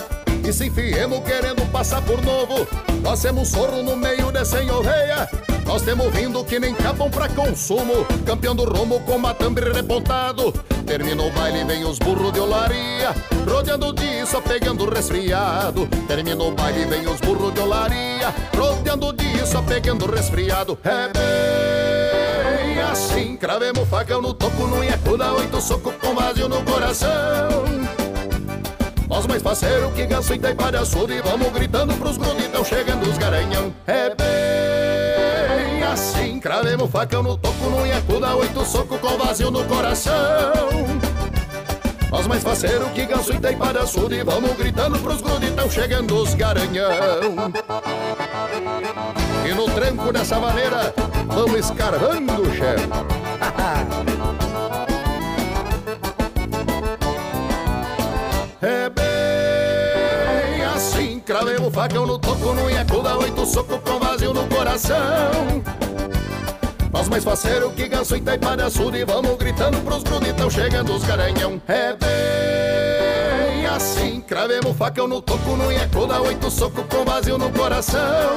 E 0.46 0.52
se 0.52 0.66
enfiemos 0.66 1.20
querendo 1.20 1.66
passar 1.72 2.02
por 2.02 2.22
novo 2.22 2.66
Nós 3.02 3.22
temos 3.22 3.48
sorro 3.48 3.82
no 3.82 3.96
meio 3.96 4.30
de 4.30 4.44
sem 4.44 4.70
oveia 4.70 5.28
Nós 5.64 5.82
temos 5.82 6.12
vindo 6.12 6.44
que 6.44 6.58
nem 6.58 6.74
capam 6.74 7.10
pra 7.10 7.28
consumo. 7.28 8.04
Campeão 8.26 8.54
do 8.54 8.64
rumo 8.64 9.00
com 9.00 9.18
matambre 9.18 9.72
repontado. 9.72 10.52
Termina 10.86 11.22
o 11.22 11.30
baile, 11.30 11.64
vem 11.64 11.84
os 11.84 11.98
burros 11.98 12.32
de 12.32 12.40
olaria. 12.40 13.14
Rodeando 13.48 13.92
de 13.92 14.26
só 14.26 14.40
pegando 14.40 14.88
resfriado. 14.88 15.88
Termina 16.06 16.42
o 16.44 16.52
baile, 16.52 16.84
vem 16.84 17.06
os 17.06 17.20
burros 17.20 17.54
de 17.54 17.60
olaria. 17.60 18.34
Rodeando 18.56 19.12
de 19.12 19.46
só 19.46 19.62
pegando 19.62 20.06
resfriado. 20.10 20.78
É 20.84 21.08
bem 21.08 21.43
assim 22.94 23.36
Cravemos 23.36 23.88
facão 23.88 24.22
no 24.22 24.32
toco, 24.32 24.66
no 24.66 24.82
iacuda 24.82 25.32
Oito 25.32 25.60
soco 25.60 25.92
com 25.92 26.14
vazio 26.14 26.48
no 26.48 26.62
coração. 26.62 27.64
Nós 29.08 29.26
mais 29.26 29.42
parceiro 29.42 29.90
que 29.90 30.06
ganso 30.06 30.32
e 30.32 30.38
de 30.38 30.76
açude 30.76 31.20
Vamos 31.20 31.52
gritando 31.52 31.92
pros 31.94 32.16
gruditão 32.16 32.64
chegando 32.64 33.02
os 33.10 33.18
garanhão. 33.18 33.74
É 33.86 34.14
bem 34.14 35.82
assim 35.82 36.38
Cravemos 36.38 36.90
facão 36.90 37.22
no 37.22 37.36
toco, 37.36 37.68
no 37.68 37.84
iacuda 37.84 38.36
Oito 38.36 38.64
soco 38.64 38.96
com 38.98 39.18
vazio 39.18 39.50
no 39.50 39.64
coração. 39.64 40.14
Nós 42.10 42.28
mais 42.28 42.44
faceiro 42.44 42.88
que 42.90 43.04
ganso 43.06 43.32
e 43.32 43.38
de 43.38 43.78
açude 43.78 44.22
Vamos 44.22 44.56
gritando 44.56 44.98
pros 45.00 45.20
gruditão 45.20 45.68
chegando 45.68 46.16
os 46.16 46.32
garanhão 46.34 47.52
E 49.54 49.56
no 49.56 49.66
tranco 49.66 50.12
dessa 50.12 50.40
maneira 50.40 50.92
Vamos 51.28 51.60
escarvando, 51.60 52.52
chefe. 52.54 52.88
É 58.60 58.88
bem 58.88 60.64
assim 60.64 61.20
Cravemos 61.20 61.72
facão 61.72 62.04
no 62.06 62.18
toco, 62.18 62.52
no 62.52 62.68
iacuda 62.68 63.16
Oito 63.18 63.46
soco 63.46 63.78
com 63.78 64.00
vazio 64.00 64.32
no 64.32 64.46
coração. 64.48 65.62
Nós 66.90 67.08
mais 67.08 67.22
faceiro 67.22 67.70
que 67.72 67.86
ganso 67.86 68.16
e 68.16 68.20
taipa 68.20 68.56
de 68.56 68.62
açude 68.64 69.04
Vamos 69.04 69.36
gritando 69.36 69.78
pros 69.82 70.02
gruditão 70.02 70.50
chegando 70.50 70.94
os 70.94 71.04
garanhão. 71.04 71.62
É 71.68 71.94
bem 71.94 73.66
assim 73.66 74.20
Cravemos 74.22 74.76
facão 74.76 75.06
no 75.06 75.20
toco, 75.20 75.56
no 75.56 75.70
iacuda 75.70 76.20
Oito 76.22 76.50
soco 76.50 76.82
com 76.84 77.04
vazio 77.04 77.38
no 77.38 77.52
coração 77.52 78.34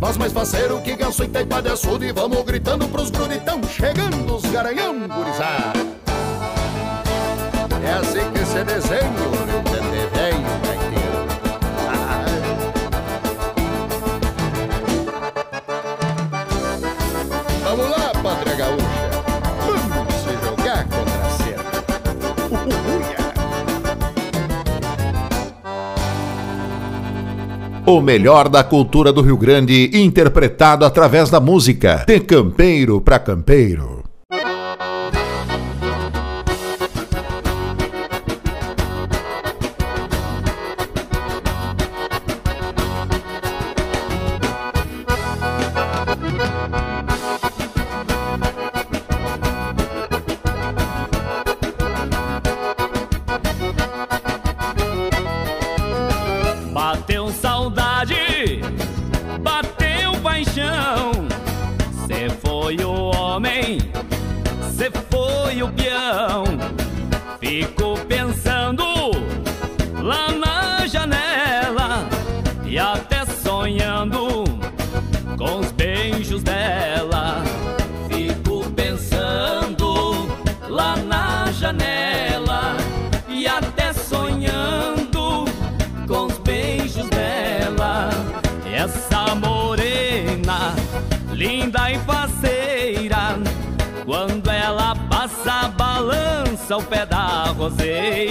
nós 0.00 0.16
mais 0.16 0.32
faceiro 0.32 0.80
que 0.80 0.94
ganso 0.96 1.24
e 1.24 1.28
taipa 1.28 1.60
de 1.60 1.70
açude 1.70 2.12
Vamos 2.12 2.42
gritando 2.44 2.88
pros 2.88 3.10
gruditão 3.10 3.60
chegando 3.64 4.36
os 4.36 4.42
garanhão 4.50 4.94
gurizada. 5.08 5.78
É 7.84 7.92
assim 7.92 8.30
que 8.32 8.44
se 8.44 8.64
desenha 8.64 9.10
o 9.10 9.50
Rio 9.50 9.67
O 27.88 28.02
melhor 28.02 28.50
da 28.50 28.62
cultura 28.62 29.10
do 29.10 29.22
Rio 29.22 29.38
Grande, 29.38 29.90
interpretado 29.94 30.84
através 30.84 31.30
da 31.30 31.40
música. 31.40 32.04
De 32.06 32.20
campeiro 32.20 33.00
para 33.00 33.18
campeiro. 33.18 33.97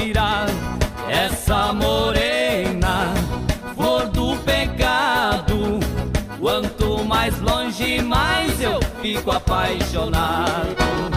Roseira. 0.07 0.45
Essa 1.09 1.73
morena, 1.73 3.13
flor 3.75 4.07
do 4.09 4.35
pecado. 4.37 5.79
Quanto 6.39 7.03
mais 7.03 7.39
longe, 7.39 8.01
mais 8.01 8.61
eu 8.61 8.79
fico 9.01 9.31
apaixonado. 9.31 11.16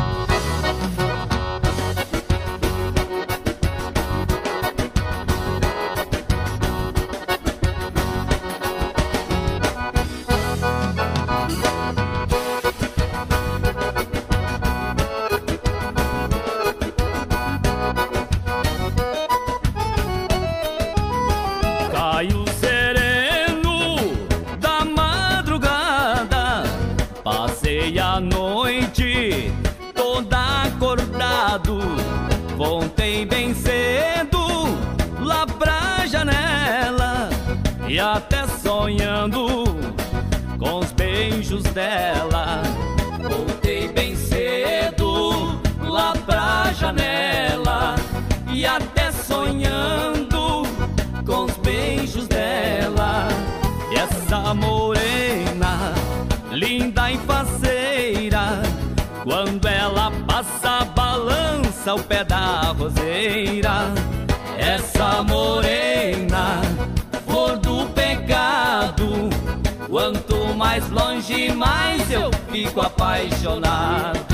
E 48.61 48.67
até 48.67 49.11
sonhando 49.11 50.65
com 51.25 51.45
os 51.45 51.57
beijos 51.57 52.29
dela. 52.29 53.27
E 53.91 53.97
essa 53.97 54.53
morena, 54.53 55.95
linda 56.53 57.11
e 57.11 57.17
faceira, 57.21 58.61
quando 59.25 59.67
ela 59.67 60.13
passa, 60.29 60.85
balança 60.95 61.95
o 61.95 62.03
pé 62.03 62.23
da 62.23 62.75
roseira. 62.79 63.95
Essa 64.59 65.23
morena, 65.23 66.61
flor 67.27 67.57
do 67.57 67.87
pecado, 67.95 69.31
quanto 69.89 70.55
mais 70.55 70.87
longe, 70.91 71.51
mais 71.51 72.11
eu 72.11 72.31
fico 72.53 72.83
apaixonado. 72.83 74.30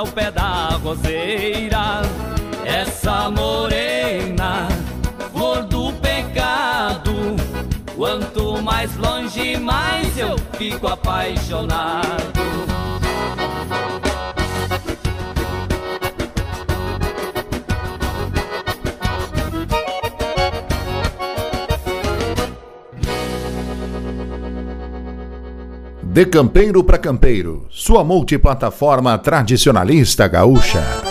Balança 0.00 0.02
o 0.02 0.06
pé 0.12 0.30
da 0.30 0.78
roseira. 0.82 2.02
Essa 2.64 3.30
morena, 3.30 4.68
flor 5.32 5.64
do 5.64 5.92
pecado, 5.94 7.12
quanto 7.96 8.62
mais 8.62 8.96
longe, 8.96 9.56
mais 9.56 10.16
eu 10.16 10.36
fico 10.56 10.86
apaixonado. 10.86 12.69
De 26.12 26.26
campeiro 26.26 26.82
para 26.82 26.98
campeiro, 26.98 27.66
sua 27.70 28.02
multiplataforma 28.02 29.16
tradicionalista 29.16 30.26
gaúcha. 30.26 31.09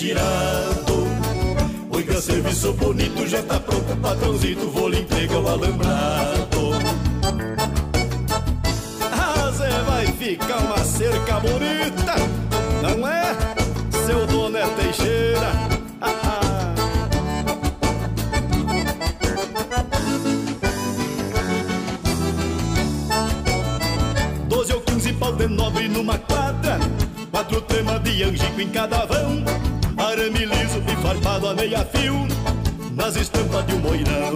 Estirado. 0.00 1.06
Oiga, 1.90 2.22
serviço 2.22 2.72
bonito, 2.72 3.26
já 3.26 3.42
tá 3.42 3.60
pronto, 3.60 3.94
patrãozito, 4.00 4.70
vou 4.70 4.88
lhe 4.88 5.00
entregar 5.00 5.40
o 5.40 5.46
alambrado. 5.46 6.70
Ah, 9.12 9.50
Zé, 9.52 9.68
vai 9.82 10.06
ficar 10.06 10.56
uma 10.56 10.78
cerca 10.78 11.38
bonita, 11.40 12.14
não 12.80 13.06
é? 13.06 13.36
Seu 14.06 14.26
dono 14.26 14.56
é 14.56 14.66
Teixeira. 14.68 15.52
Doze 24.48 24.72
ou 24.72 24.80
quinze 24.80 25.12
pau 25.12 25.34
de 25.34 25.46
nobre 25.46 25.88
numa 25.88 26.16
quadra 26.16 26.78
Quatro 27.30 27.60
temas 27.60 28.02
de 28.02 28.22
angico 28.22 28.62
em 28.62 28.70
cada 28.70 29.04
vão 29.04 29.59
Liso 30.44 30.82
e 30.86 31.02
farpado 31.02 31.48
a 31.48 31.54
meia 31.54 31.84
fio 31.84 32.26
Nas 32.96 33.16
estampas 33.16 33.66
de 33.66 33.74
um 33.74 33.78
moirão 33.80 34.32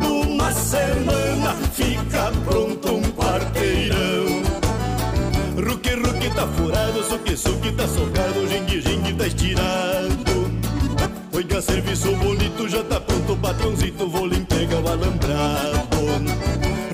Numa 0.00 0.52
semana 0.52 1.56
fica 1.72 2.32
pronto 2.44 2.94
um 2.94 3.02
quarteirão. 3.12 4.42
Ruque, 5.56 5.94
ruque 5.94 6.30
tá 6.34 6.46
furado, 6.46 7.02
suque, 7.04 7.36
suque 7.36 7.72
tá 7.72 7.88
socado 7.88 8.46
Jingue, 8.48 8.80
jingue 8.80 9.14
tá 9.14 9.26
estirado. 9.26 10.52
Oiga, 11.32 11.60
serviço 11.60 12.14
bonito, 12.16 12.68
já 12.68 12.82
tá 12.84 13.00
pronto 13.00 13.36
Patrãozito, 13.36 14.08
vou 14.08 14.26
lhe 14.26 14.38
entregar 14.38 14.80
o 14.80 14.88
alambrado. 14.88 15.98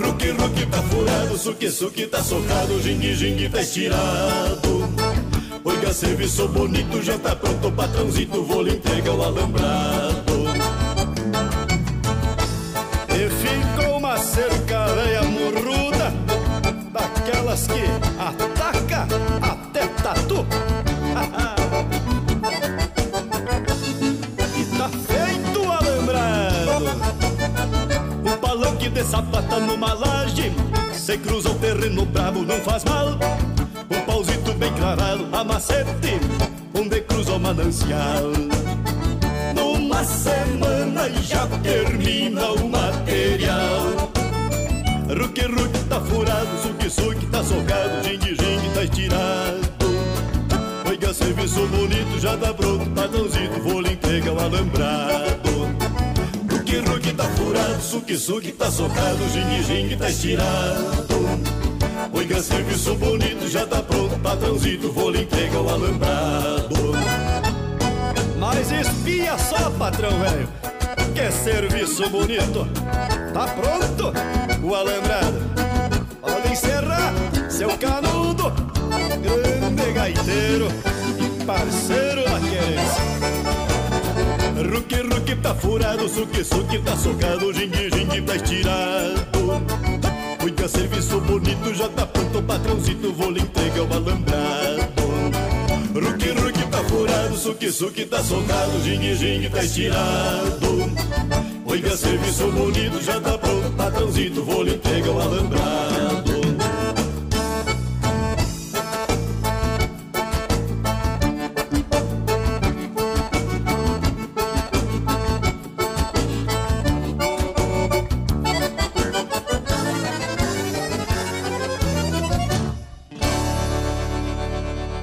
Ruque, 0.00 0.30
ruque 0.30 0.66
tá 0.66 0.82
furado, 0.82 1.38
suque, 1.38 1.70
suque 1.70 2.06
tá 2.06 2.22
socado 2.22 2.80
Jingue, 2.80 3.14
jingue 3.14 3.48
tá 3.48 3.60
estirado 3.60 4.78
Oiga, 5.68 5.68
Oiga, 5.68 5.92
serviço 5.92 6.48
bonito, 6.48 7.02
já 7.02 7.18
tá 7.18 7.36
pronto, 7.36 7.70
patrãozito, 7.72 8.42
vou 8.42 8.62
lhe 8.62 8.76
entregar 8.76 9.12
o 9.12 9.22
alambrado. 9.22 10.48
E 13.10 13.28
ficou 13.28 13.98
uma 13.98 14.16
cerca 14.16 14.86
velha 14.94 15.24
murruda, 15.24 16.10
daquelas 16.90 17.66
que 17.66 17.82
ataca 18.18 19.06
até 19.42 19.86
tatu. 20.02 20.46
e 24.56 24.64
tá 24.78 24.88
feito 24.88 25.60
o 25.60 25.70
alambrado. 25.70 26.86
O 28.24 28.32
palanque 28.38 28.88
de 28.88 29.04
sapata 29.04 29.60
numa 29.60 29.92
laje, 29.92 30.50
se 30.94 31.18
cruza 31.18 31.50
o 31.50 31.54
terreno 31.56 32.06
bravo, 32.06 32.42
não 32.42 32.58
faz 32.60 32.82
mal 32.84 33.18
cravado 34.79 35.29
a 35.33 35.45
macete, 35.45 36.20
onde 36.74 37.01
cruza 37.03 37.33
o 37.33 37.41
manancial. 37.41 38.31
Numa 39.55 40.05
semana 40.05 41.11
já 41.22 41.47
termina 41.62 42.53
o 42.53 42.68
material. 42.68 44.11
Ruque, 45.09 45.43
ruque 45.43 45.79
tá 45.89 46.01
furado, 46.01 46.49
suque, 46.62 46.91
suque 46.91 47.26
tá 47.26 47.43
socado, 47.43 48.05
jingue, 48.05 48.37
jingue 48.37 48.70
tá 48.74 48.85
estirado. 48.85 49.68
Oiga, 50.89 51.12
serviço 51.12 51.66
bonito, 51.66 52.20
já 52.20 52.37
tá 52.37 52.55
pronto, 52.55 52.89
padrãozito, 52.91 53.61
vou 53.62 53.81
lhe 53.81 53.93
entregar 53.95 54.33
o 54.33 54.41
alambrado. 54.41 55.68
Ruque, 56.51 56.79
ruque 56.79 57.12
tá 57.14 57.24
furado, 57.24 57.83
suque, 57.83 58.16
suque 58.16 58.53
tá 58.53 58.70
socado, 58.70 59.18
jingue, 59.33 59.62
jingue 59.64 59.97
tá 59.97 60.09
estirado. 60.09 61.67
Oiga, 62.12 62.42
serviço 62.42 62.94
bonito, 62.94 63.48
já 63.48 63.66
tá 63.66 63.82
pronto, 63.82 64.18
patrãozito, 64.20 64.90
vou 64.92 65.11
lhe 65.11 65.22
entregar 65.22 65.61
o 65.61 65.68
alambrado. 65.68 66.74
Mas 68.38 68.70
espia 68.70 69.36
só, 69.38 69.70
patrão 69.70 70.11
velho, 70.20 70.48
que 71.14 71.30
serviço 71.30 72.09
bonito. 72.09 72.66
Tá 73.32 73.46
pronto 73.48 74.12
o 74.62 74.74
alambrado. 74.74 75.38
Pode 76.20 76.52
encerrar, 76.52 77.12
seu 77.50 77.76
canudo, 77.78 78.52
grande 79.22 79.92
gaiteiro 79.92 80.68
e 81.18 81.44
parceiro 81.44 82.24
da 82.24 82.40
querência. 82.40 83.09
Ruque, 84.72 84.96
ruque 84.96 85.36
tá 85.36 85.54
furado, 85.54 86.09
suque, 86.09 86.42
suque 86.42 86.78
tá 86.78 86.96
socado, 86.96 87.52
jingue, 87.52 87.90
jingue 87.90 88.22
tá 88.22 88.36
estirado. 88.36 89.28
Cuida, 90.59 90.68
serviço 90.68 91.20
bonito, 91.20 91.72
já 91.72 91.88
tá 91.88 92.04
pronto, 92.04 92.42
patrãozito, 92.42 93.12
vou 93.12 93.30
lhe 93.30 93.40
entregar 93.40 93.80
o 93.80 93.94
alambrado. 93.94 95.04
Ruque, 95.94 96.30
ruque 96.30 96.66
tá 96.68 96.78
furado, 96.78 97.36
suque, 97.36 97.70
suque 97.70 98.04
tá 98.04 98.24
soldado, 98.24 98.80
jingue, 98.82 99.14
jingue 99.14 99.50
tá 99.50 99.62
estirado. 99.62 100.90
Oiga, 101.64 101.96
serviço 101.96 102.50
bonito, 102.50 103.00
já 103.00 103.20
tá 103.20 103.38
pronto, 103.38 103.70
patrãozito, 103.76 104.42
vou 104.42 104.64
lhe 104.64 104.74
entregar 104.74 105.11
o 105.11 105.20
alambrado. 105.20 106.28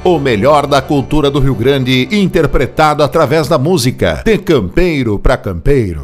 O 0.08 0.20
melhor 0.20 0.68
da 0.68 0.84
cultura 0.84 1.32
do 1.32 1.40
Rio 1.40 1.56
Grande, 1.56 2.08
interpretado 2.12 3.02
através 3.02 3.48
da 3.48 3.58
música. 3.58 4.22
De 4.24 4.38
campeiro 4.38 5.18
para 5.18 5.36
campeiro. 5.36 6.04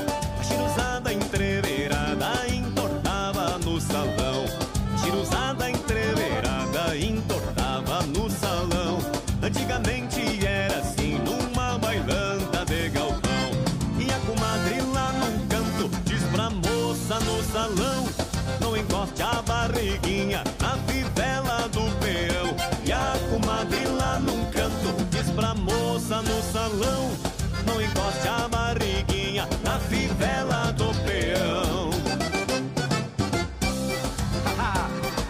na 30.21 30.27
fivela 30.27 30.71
do 30.73 30.93
peão. 31.03 31.89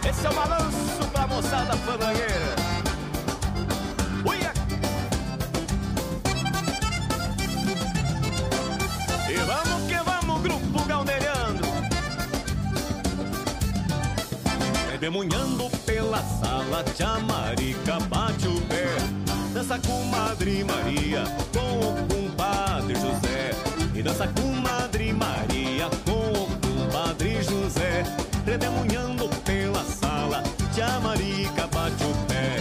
Esse 0.08 0.26
é 0.26 0.30
o 0.30 0.34
balanço 0.34 1.08
pra 1.12 1.26
moçada 1.26 1.76
fandangueira. 1.78 2.52
E 9.28 9.34
vamos 9.34 9.88
que 9.88 9.96
vamos, 10.04 10.42
grupo 10.42 10.84
galdeirando. 10.84 11.64
Redemunhando 14.90 15.70
pela 15.86 16.22
sala, 16.22 16.84
tia 16.94 17.18
Marica 17.20 17.98
bate 18.08 18.46
o 18.46 18.60
pé. 18.62 18.86
Dança 19.54 19.78
com 19.78 20.04
Madre 20.04 20.64
Maria, 20.64 21.24
com 21.52 21.80
o 21.80 22.06
compadre 22.08 22.94
José. 22.94 23.50
E 23.94 24.02
dança 24.02 24.26
com 24.28 24.52
Madre 24.92 25.12
Maria, 25.14 25.88
com 26.04 26.42
o 26.42 26.46
compadre 26.60 27.42
José. 27.42 28.02
Redemunhando 28.44 29.26
pela 29.42 29.82
sala, 29.84 30.42
tia 30.74 31.00
Marica 31.00 31.66
bate 31.68 32.04
o 32.04 32.14
pé. 32.26 32.58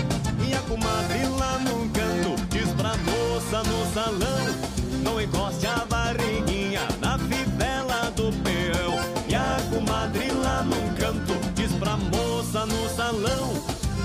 E 0.48 0.54
a 0.54 0.60
comadre 0.62 1.26
lá 1.38 1.60
no 1.60 1.90
canto 1.90 2.42
diz 2.50 2.70
pra 2.70 2.96
moça 3.00 3.62
no 3.70 3.94
salão: 3.94 4.56
Não 5.04 5.20
encoste 5.20 5.68
a 5.68 5.84
barriguinha 5.90 6.88
na 7.02 7.20
fivela 7.20 8.10
do 8.16 8.32
peão. 8.44 8.98
E 9.28 9.36
a 9.36 9.58
comadre 9.70 10.32
lá 10.32 10.64
no 10.64 10.96
canto 10.96 11.34
diz 11.54 11.74
pra 11.74 11.98
moça 11.98 12.66
no 12.66 12.90
salão: 12.96 13.52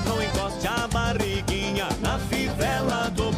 Não 0.04 0.20
encoste 0.20 0.66
a 0.66 0.88
barriguinha 0.88 1.86
na 2.02 2.18
fivela 2.18 3.08
do 3.10 3.22
peão. 3.22 3.35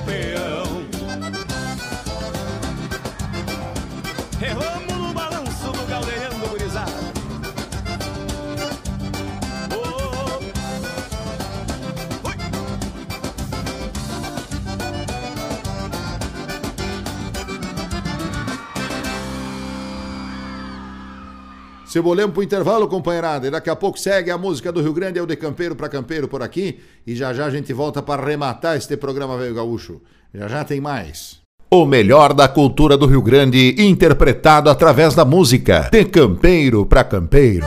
Cebolemos 21.89 22.35
pro 22.35 22.43
intervalo, 22.43 22.87
companheirada. 22.87 23.47
E 23.47 23.51
daqui 23.51 23.71
a 23.71 23.77
pouco 23.77 23.99
segue 23.99 24.31
a 24.31 24.37
música 24.37 24.71
do 24.71 24.83
Rio 24.83 24.93
Grande, 24.93 25.19
é 25.19 25.23
o 25.23 25.27
de 25.27 25.37
campeiro 25.37 25.75
para 25.75 25.89
campeiro 25.89 26.29
por 26.29 26.43
aqui. 26.43 26.81
E 27.07 27.17
já 27.17 27.33
já 27.33 27.47
a 27.47 27.51
gente 27.51 27.73
volta 27.73 28.03
para 28.03 28.23
arrematar 28.23 28.77
este 28.77 28.95
programa 28.95 29.39
Velho 29.39 29.55
Gaúcho. 29.55 30.03
Já 30.35 30.49
já 30.49 30.65
tem 30.65 30.83
mais. 30.83 31.41
O 31.71 31.87
melhor 31.87 32.35
da 32.35 32.47
cultura 32.47 32.95
do 32.95 33.07
Rio 33.07 33.23
Grande, 33.23 33.75
interpretado 33.79 34.69
através 34.69 35.15
da 35.15 35.25
música. 35.25 35.89
De 35.91 36.05
campeiro 36.05 36.85
para 36.85 37.05
campeiro. 37.05 37.67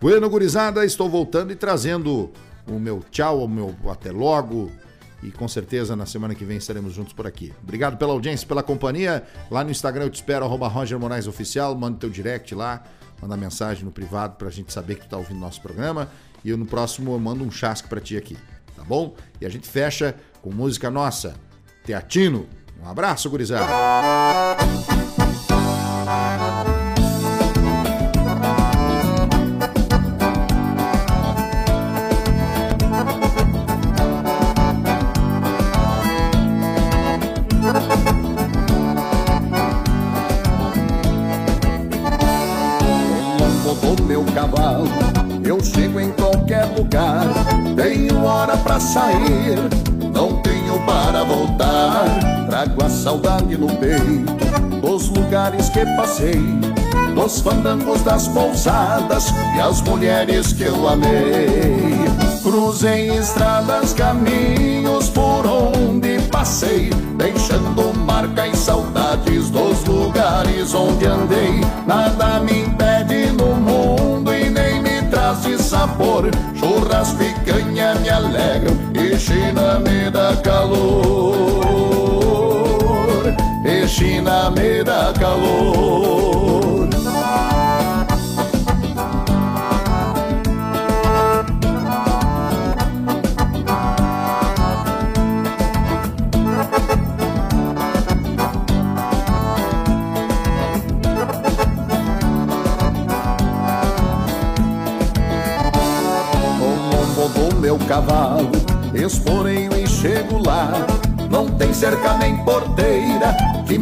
Bueno, 0.00 0.28
gurizada, 0.28 0.84
estou 0.84 1.08
voltando 1.08 1.52
e 1.52 1.56
trazendo 1.56 2.32
o 2.66 2.80
meu 2.80 3.04
tchau, 3.12 3.44
o 3.44 3.48
meu 3.48 3.72
até 3.88 4.10
logo. 4.10 4.72
E 5.22 5.30
com 5.30 5.46
certeza 5.46 5.94
na 5.94 6.04
semana 6.04 6.34
que 6.34 6.44
vem 6.44 6.56
estaremos 6.56 6.92
juntos 6.92 7.12
por 7.12 7.26
aqui. 7.26 7.52
Obrigado 7.62 7.96
pela 7.96 8.12
audiência, 8.12 8.46
pela 8.46 8.62
companhia. 8.62 9.22
Lá 9.50 9.62
no 9.62 9.70
Instagram 9.70 10.04
eu 10.04 10.10
te 10.10 10.16
espero, 10.16 10.44
arroba 10.44 10.66
Roger 10.66 10.98
Moraes 10.98 11.26
Oficial. 11.28 11.74
Manda 11.76 11.98
teu 11.98 12.10
direct 12.10 12.54
lá, 12.54 12.82
manda 13.20 13.36
mensagem 13.36 13.84
no 13.84 13.92
privado 13.92 14.36
pra 14.36 14.50
gente 14.50 14.72
saber 14.72 14.96
que 14.96 15.02
tu 15.02 15.10
tá 15.10 15.16
ouvindo 15.16 15.38
nosso 15.38 15.60
programa. 15.60 16.08
E 16.44 16.50
eu 16.50 16.56
no 16.56 16.66
próximo 16.66 17.12
eu 17.12 17.20
mando 17.20 17.44
um 17.44 17.50
chasque 17.50 17.88
pra 17.88 18.00
ti 18.00 18.16
aqui, 18.16 18.36
tá 18.76 18.82
bom? 18.82 19.14
E 19.40 19.46
a 19.46 19.48
gente 19.48 19.68
fecha 19.68 20.16
com 20.40 20.50
música 20.50 20.90
nossa, 20.90 21.34
Teatino. 21.84 22.48
Um 22.82 22.88
abraço, 22.88 23.30
gurizada. 23.30 23.70
Lugar. 46.82 47.26
Tenho 47.76 48.24
hora 48.24 48.56
pra 48.56 48.80
sair, 48.80 49.58
não 50.12 50.40
tenho 50.42 50.78
para 50.84 51.24
voltar. 51.24 52.04
Trago 52.48 52.84
a 52.84 52.88
saudade 52.88 53.56
no 53.56 53.68
peito 53.76 54.32
dos 54.80 55.08
lugares 55.10 55.68
que 55.68 55.86
passei, 55.96 56.40
dos 57.14 57.40
fandangos 57.40 58.02
das 58.02 58.26
pousadas 58.28 59.32
e 59.56 59.60
as 59.60 59.80
mulheres 59.82 60.52
que 60.52 60.64
eu 60.64 60.88
amei. 60.88 61.92
Cruzei 62.42 63.10
estradas, 63.16 63.92
caminhos 63.94 65.08
por 65.10 65.46
onde 65.46 66.20
passei, 66.32 66.90
deixando 67.16 67.96
marca 68.04 68.48
e 68.48 68.56
saudades 68.56 69.48
dos 69.50 69.84
lugares 69.84 70.74
onde 70.74 71.06
andei. 71.06 71.60
Nada 71.86 72.40
me 72.40 72.62
impede 72.62 73.26
no 73.32 73.54
mundo 73.54 74.34
e 74.34 74.50
nem 74.50 74.82
me 74.82 75.02
traz 75.02 75.42
de 75.42 75.62
sabor. 75.62 76.28
Churrasco 76.72 77.22
e 77.22 77.34
canha 77.44 77.94
me 77.96 78.08
alegram 78.08 78.74
e 78.94 79.18
China 79.18 79.78
me 79.78 80.10
dá 80.10 80.34
calor. 80.36 81.66
E 83.64 83.86
China 83.86 84.50
me 84.50 84.82
dá 84.82 85.12
calor. 85.12 86.61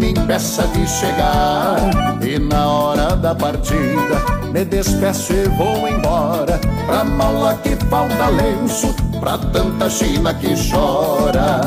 Me 0.01 0.11
impeça 0.13 0.67
de 0.69 0.89
chegar. 0.89 1.79
E 2.23 2.39
na 2.39 2.67
hora 2.67 3.15
da 3.15 3.35
partida, 3.35 4.17
me 4.51 4.65
despeço 4.65 5.33
e 5.33 5.47
vou 5.51 5.87
embora. 5.87 6.59
Pra 6.87 7.05
mala 7.05 7.55
que 7.63 7.77
falta 7.87 8.29
lenço, 8.29 8.95
pra 9.21 9.37
tanta 9.37 9.91
China 9.91 10.33
que 10.33 10.55
chora. 10.71 11.61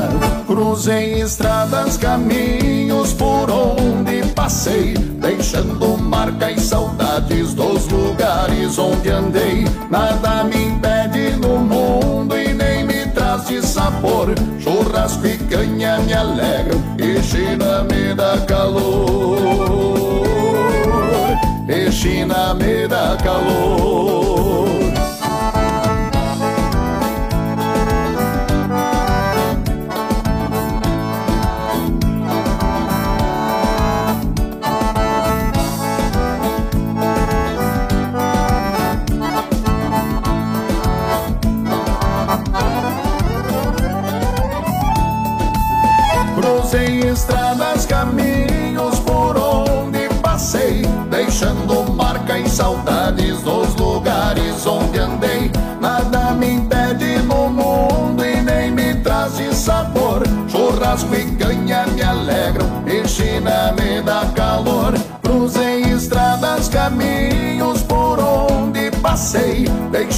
Cruzei 0.47 1.21
estradas, 1.21 1.95
caminhos 1.97 3.13
por 3.13 3.49
onde 3.51 4.23
passei, 4.33 4.95
deixando 4.95 5.97
marca 5.97 6.51
e 6.51 6.59
saudades 6.59 7.53
dos 7.53 7.87
lugares 7.87 8.79
onde 8.79 9.09
andei. 9.09 9.65
Nada 9.91 10.43
me 10.43 10.65
impede 10.65 11.37
no 11.37 11.59
mundo 11.59 12.35
e 12.35 12.53
nem 12.53 12.83
me 12.83 13.05
traz 13.07 13.47
de 13.47 13.61
sabor. 13.61 14.33
E 15.05 15.37
canha 15.49 15.99
me 15.99 16.13
alegram 16.13 16.81
e 16.97 17.21
China 17.21 17.83
me 17.83 18.15
dá 18.15 18.37
calor. 18.47 19.37
E 21.67 21.91
China 21.91 22.53
me 22.53 22.87
dá 22.87 23.17
calor. 23.21 24.32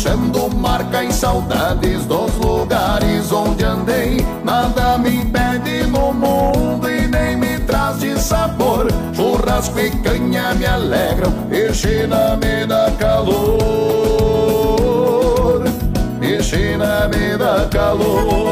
Deixando 0.05 0.55
marca 0.55 1.03
em 1.03 1.11
saudades 1.11 2.05
dos 2.05 2.35
lugares 2.35 3.31
onde 3.31 3.65
andei. 3.65 4.23
Nada 4.43 4.99
me 4.99 5.15
impede 5.15 5.87
no 5.87 6.13
mundo 6.13 6.87
e 6.87 7.07
nem 7.07 7.35
me 7.35 7.57
traz 7.61 7.99
de 7.99 8.19
sabor. 8.19 8.87
Churrasco 9.15 9.79
e 9.79 9.89
canha 9.89 10.53
me 10.53 10.67
alegram 10.67 11.33
e 11.51 11.73
China 11.73 12.37
me 12.37 12.67
dá 12.67 12.91
calor. 12.99 13.23
E 16.21 16.43
China 16.43 17.07
me 17.07 17.35
dá 17.35 17.67
calor. 17.71 18.44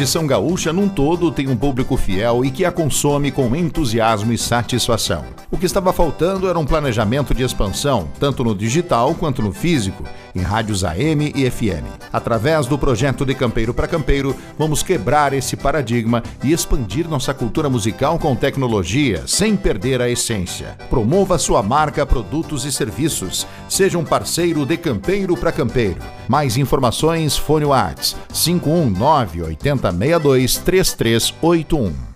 Tradição 0.00 0.26
gaúcha 0.26 0.72
num 0.72 0.88
todo 0.88 1.30
tem 1.30 1.46
um 1.46 1.54
público 1.54 1.94
fiel 1.94 2.42
e 2.42 2.50
que 2.50 2.64
a 2.64 2.72
consome 2.72 3.30
com 3.30 3.54
entusiasmo 3.54 4.32
e 4.32 4.38
satisfação. 4.38 5.26
O 5.50 5.58
que 5.58 5.66
estava 5.66 5.92
faltando 5.92 6.48
era 6.48 6.58
um 6.58 6.64
planejamento 6.64 7.34
de 7.34 7.42
expansão, 7.42 8.08
tanto 8.18 8.42
no 8.42 8.54
digital 8.54 9.14
quanto 9.14 9.42
no 9.42 9.52
físico, 9.52 10.02
em 10.34 10.40
rádios 10.40 10.84
AM 10.84 11.30
e 11.36 11.50
FM. 11.50 11.99
Através 12.12 12.66
do 12.66 12.78
projeto 12.78 13.24
de 13.24 13.34
Campeiro 13.34 13.72
para 13.72 13.86
Campeiro, 13.86 14.36
vamos 14.58 14.82
quebrar 14.82 15.32
esse 15.32 15.56
paradigma 15.56 16.22
e 16.42 16.52
expandir 16.52 17.08
nossa 17.08 17.32
cultura 17.32 17.68
musical 17.68 18.18
com 18.18 18.34
tecnologia, 18.34 19.22
sem 19.26 19.56
perder 19.56 20.02
a 20.02 20.08
essência. 20.08 20.76
Promova 20.88 21.38
sua 21.38 21.62
marca, 21.62 22.04
produtos 22.04 22.64
e 22.64 22.72
serviços. 22.72 23.46
Seja 23.68 23.98
um 23.98 24.04
parceiro 24.04 24.66
de 24.66 24.76
Campeiro 24.76 25.36
para 25.36 25.52
Campeiro. 25.52 25.98
Mais 26.28 26.56
informações, 26.56 27.36
fone 27.36 27.64
Whats 27.64 28.16
519 28.32 29.42
8062 29.42 30.56
3381. 30.58 32.09